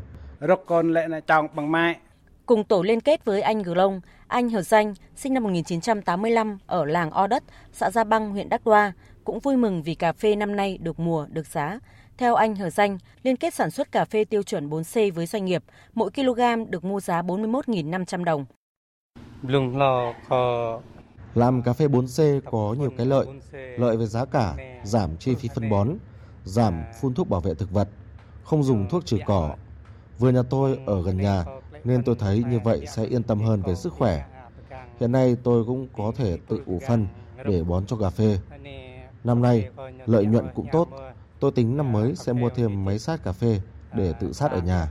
Cùng 2.45 2.63
tổ 2.63 2.81
liên 2.81 3.01
kết 3.01 3.25
với 3.25 3.41
anh 3.41 3.63
Glong, 3.63 4.01
anh 4.27 4.49
Hờ 4.49 4.61
Danh, 4.61 4.93
sinh 5.15 5.33
năm 5.33 5.43
1985 5.43 6.57
ở 6.67 6.85
làng 6.85 7.11
O 7.11 7.27
Đất, 7.27 7.43
xã 7.73 7.91
Gia 7.91 8.03
Băng, 8.03 8.31
huyện 8.31 8.49
Đắc 8.49 8.65
Đoa, 8.65 8.93
cũng 9.25 9.39
vui 9.39 9.57
mừng 9.57 9.83
vì 9.83 9.95
cà 9.95 10.13
phê 10.13 10.35
năm 10.35 10.55
nay 10.55 10.77
được 10.77 10.99
mùa, 10.99 11.25
được 11.29 11.47
giá. 11.47 11.79
Theo 12.17 12.35
anh 12.35 12.55
Hờ 12.55 12.69
Danh, 12.69 12.97
liên 13.23 13.35
kết 13.35 13.53
sản 13.53 13.71
xuất 13.71 13.91
cà 13.91 14.05
phê 14.05 14.23
tiêu 14.23 14.43
chuẩn 14.43 14.69
4C 14.69 15.13
với 15.13 15.25
doanh 15.25 15.45
nghiệp, 15.45 15.63
mỗi 15.93 16.09
kg 16.11 16.69
được 16.69 16.83
mua 16.83 16.99
giá 16.99 17.21
41.500 17.21 18.23
đồng. 18.23 18.45
Làm 21.35 21.61
cà 21.61 21.73
phê 21.73 21.87
4C 21.87 22.41
có 22.51 22.75
nhiều 22.79 22.91
cái 22.97 23.05
lợi, 23.05 23.25
lợi 23.51 23.97
về 23.97 24.05
giá 24.05 24.25
cả, 24.25 24.55
giảm 24.83 25.17
chi 25.17 25.35
phí 25.35 25.49
phân 25.55 25.69
bón, 25.69 25.89
giảm 26.43 26.83
phun 27.01 27.13
thuốc 27.13 27.29
bảo 27.29 27.41
vệ 27.41 27.53
thực 27.53 27.71
vật, 27.71 27.87
không 28.43 28.63
dùng 28.63 28.89
thuốc 28.89 29.05
trừ 29.05 29.17
cỏ. 29.25 29.55
Vườn 30.19 30.35
nhà 30.35 30.43
tôi 30.49 30.79
ở 30.85 31.01
gần 31.01 31.17
nhà 31.17 31.45
nên 31.83 32.03
tôi 32.03 32.15
thấy 32.19 32.43
như 32.49 32.59
vậy 32.59 32.85
sẽ 32.87 33.05
yên 33.05 33.23
tâm 33.23 33.41
hơn 33.41 33.61
về 33.61 33.75
sức 33.75 33.93
khỏe. 33.93 34.25
Hiện 34.99 35.11
nay 35.11 35.35
tôi 35.43 35.65
cũng 35.65 35.87
có 35.97 36.11
thể 36.15 36.37
tự 36.47 36.61
ủ 36.65 36.79
phân 36.87 37.07
để 37.45 37.63
bón 37.63 37.85
cho 37.85 37.97
cà 37.97 38.09
phê. 38.09 38.37
Năm 39.25 39.41
nay, 39.41 39.69
lợi 40.05 40.25
nhuận 40.25 40.45
cũng 40.55 40.67
tốt, 40.71 40.89
Tôi 41.39 41.51
tính 41.51 41.77
năm 41.77 41.91
mới 41.91 42.15
sẽ 42.15 42.33
mua 42.33 42.49
thêm 42.49 42.85
máy 42.85 42.99
sát 42.99 43.23
cà 43.23 43.31
phê 43.31 43.59
để 43.93 44.13
tự 44.19 44.33
sát 44.33 44.51
ở 44.51 44.61
nhà. 44.61 44.87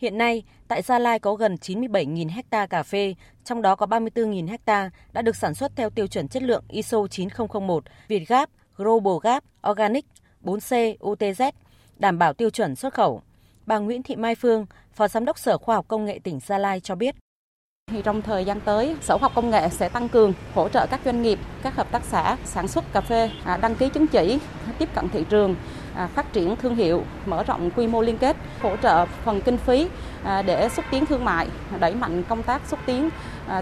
Hiện 0.00 0.18
nay, 0.18 0.42
tại 0.68 0.82
Gia 0.82 0.98
Lai 0.98 1.18
có 1.18 1.34
gần 1.34 1.54
97.000 1.54 2.28
hecta 2.30 2.66
cà 2.66 2.82
phê, 2.82 3.14
trong 3.44 3.62
đó 3.62 3.76
có 3.76 3.86
34.000 3.86 4.48
hecta 4.48 4.90
đã 5.12 5.22
được 5.22 5.36
sản 5.36 5.54
xuất 5.54 5.72
theo 5.76 5.90
tiêu 5.90 6.06
chuẩn 6.06 6.28
chất 6.28 6.42
lượng 6.42 6.64
ISO 6.68 7.06
9001, 7.10 7.84
Việt 8.08 8.28
Gap, 8.28 8.50
Global 8.76 9.14
Gap, 9.22 9.44
Organic, 9.70 10.04
4C, 10.42 10.96
UTZ, 10.98 11.52
đảm 11.96 12.18
bảo 12.18 12.32
tiêu 12.32 12.50
chuẩn 12.50 12.76
xuất 12.76 12.94
khẩu. 12.94 13.22
Bà 13.66 13.78
Nguyễn 13.78 14.02
Thị 14.02 14.16
Mai 14.16 14.34
Phương, 14.34 14.66
Phó 14.92 15.08
Giám 15.08 15.24
đốc 15.24 15.38
Sở 15.38 15.58
Khoa 15.58 15.74
học 15.74 15.84
Công 15.88 16.04
nghệ 16.04 16.18
tỉnh 16.24 16.40
Gia 16.40 16.58
Lai 16.58 16.80
cho 16.80 16.94
biết. 16.94 17.14
Thì 17.92 18.02
trong 18.02 18.22
thời 18.22 18.44
gian 18.44 18.60
tới, 18.60 18.96
Sở 19.00 19.16
học 19.16 19.32
Công 19.34 19.50
nghệ 19.50 19.68
sẽ 19.68 19.88
tăng 19.88 20.08
cường 20.08 20.32
hỗ 20.54 20.68
trợ 20.68 20.86
các 20.90 21.00
doanh 21.04 21.22
nghiệp, 21.22 21.38
các 21.62 21.76
hợp 21.76 21.86
tác 21.90 22.02
xã 22.04 22.36
sản 22.44 22.68
xuất 22.68 22.92
cà 22.92 23.00
phê, 23.00 23.30
à, 23.44 23.56
đăng 23.56 23.74
ký 23.74 23.88
chứng 23.88 24.06
chỉ, 24.06 24.38
tiếp 24.78 24.88
cận 24.94 25.08
thị 25.08 25.24
trường, 25.28 25.54
à, 25.94 26.06
phát 26.06 26.32
triển 26.32 26.56
thương 26.56 26.76
hiệu, 26.76 27.04
mở 27.26 27.42
rộng 27.42 27.70
quy 27.70 27.86
mô 27.86 28.02
liên 28.02 28.18
kết, 28.18 28.36
hỗ 28.60 28.76
trợ 28.76 29.06
phần 29.24 29.40
kinh 29.40 29.56
phí 29.56 29.88
à, 30.24 30.42
để 30.42 30.68
xúc 30.68 30.84
tiến 30.90 31.06
thương 31.06 31.24
mại, 31.24 31.48
đẩy 31.80 31.94
mạnh 31.94 32.22
công 32.28 32.42
tác 32.42 32.62
xúc 32.66 32.78
tiến, 32.86 33.10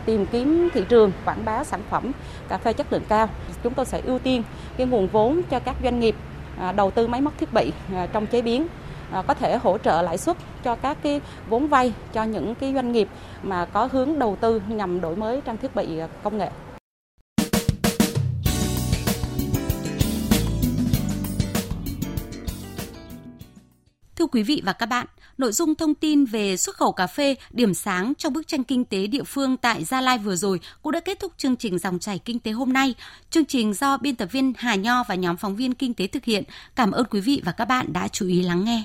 tìm 0.04 0.26
kiếm 0.26 0.68
thị 0.74 0.84
trường, 0.88 1.12
quảng 1.24 1.44
bá 1.44 1.64
sản 1.64 1.80
phẩm 1.90 2.12
cà 2.48 2.58
phê 2.58 2.72
chất 2.72 2.92
lượng 2.92 3.04
cao. 3.08 3.28
Chúng 3.62 3.74
tôi 3.74 3.86
sẽ 3.86 4.00
ưu 4.04 4.18
tiên 4.18 4.42
cái 4.76 4.86
nguồn 4.86 5.08
vốn 5.08 5.42
cho 5.50 5.58
các 5.58 5.76
doanh 5.82 6.00
nghiệp 6.00 6.14
đầu 6.76 6.90
tư 6.90 7.06
máy 7.06 7.20
móc 7.20 7.38
thiết 7.38 7.52
bị 7.52 7.72
trong 8.12 8.26
chế 8.26 8.42
biến 8.42 8.66
À, 9.12 9.22
có 9.22 9.34
thể 9.34 9.56
hỗ 9.56 9.78
trợ 9.78 10.02
lãi 10.02 10.18
suất 10.18 10.36
cho 10.64 10.74
các 10.74 10.98
cái 11.02 11.20
vốn 11.48 11.66
vay 11.66 11.92
cho 12.12 12.24
những 12.24 12.54
cái 12.54 12.74
doanh 12.74 12.92
nghiệp 12.92 13.08
mà 13.42 13.64
có 13.64 13.88
hướng 13.92 14.18
đầu 14.18 14.36
tư 14.40 14.62
nhằm 14.68 15.00
đổi 15.00 15.16
mới 15.16 15.40
trang 15.40 15.56
thiết 15.56 15.74
bị 15.74 15.98
à, 15.98 16.08
công 16.22 16.38
nghệ. 16.38 16.50
Thưa 24.16 24.26
quý 24.26 24.42
vị 24.42 24.62
và 24.64 24.72
các 24.72 24.86
bạn, 24.86 25.06
nội 25.38 25.52
dung 25.52 25.74
thông 25.74 25.94
tin 25.94 26.24
về 26.24 26.56
xuất 26.56 26.76
khẩu 26.76 26.92
cà 26.92 27.06
phê 27.06 27.34
điểm 27.50 27.74
sáng 27.74 28.12
trong 28.18 28.32
bức 28.32 28.48
tranh 28.48 28.64
kinh 28.64 28.84
tế 28.84 29.06
địa 29.06 29.24
phương 29.24 29.56
tại 29.56 29.84
Gia 29.84 30.00
Lai 30.00 30.18
vừa 30.18 30.36
rồi 30.36 30.60
cũng 30.82 30.92
đã 30.92 31.00
kết 31.00 31.18
thúc 31.18 31.32
chương 31.36 31.56
trình 31.56 31.78
dòng 31.78 31.98
chảy 31.98 32.18
kinh 32.18 32.38
tế 32.38 32.50
hôm 32.50 32.72
nay. 32.72 32.94
Chương 33.30 33.44
trình 33.44 33.74
do 33.74 33.96
biên 33.96 34.16
tập 34.16 34.28
viên 34.32 34.52
Hà 34.56 34.74
Nho 34.74 35.04
và 35.08 35.14
nhóm 35.14 35.36
phóng 35.36 35.56
viên 35.56 35.74
kinh 35.74 35.94
tế 35.94 36.06
thực 36.06 36.24
hiện. 36.24 36.44
Cảm 36.76 36.90
ơn 36.90 37.06
quý 37.10 37.20
vị 37.20 37.42
và 37.44 37.52
các 37.52 37.64
bạn 37.64 37.92
đã 37.92 38.08
chú 38.08 38.26
ý 38.26 38.42
lắng 38.42 38.64
nghe. 38.64 38.84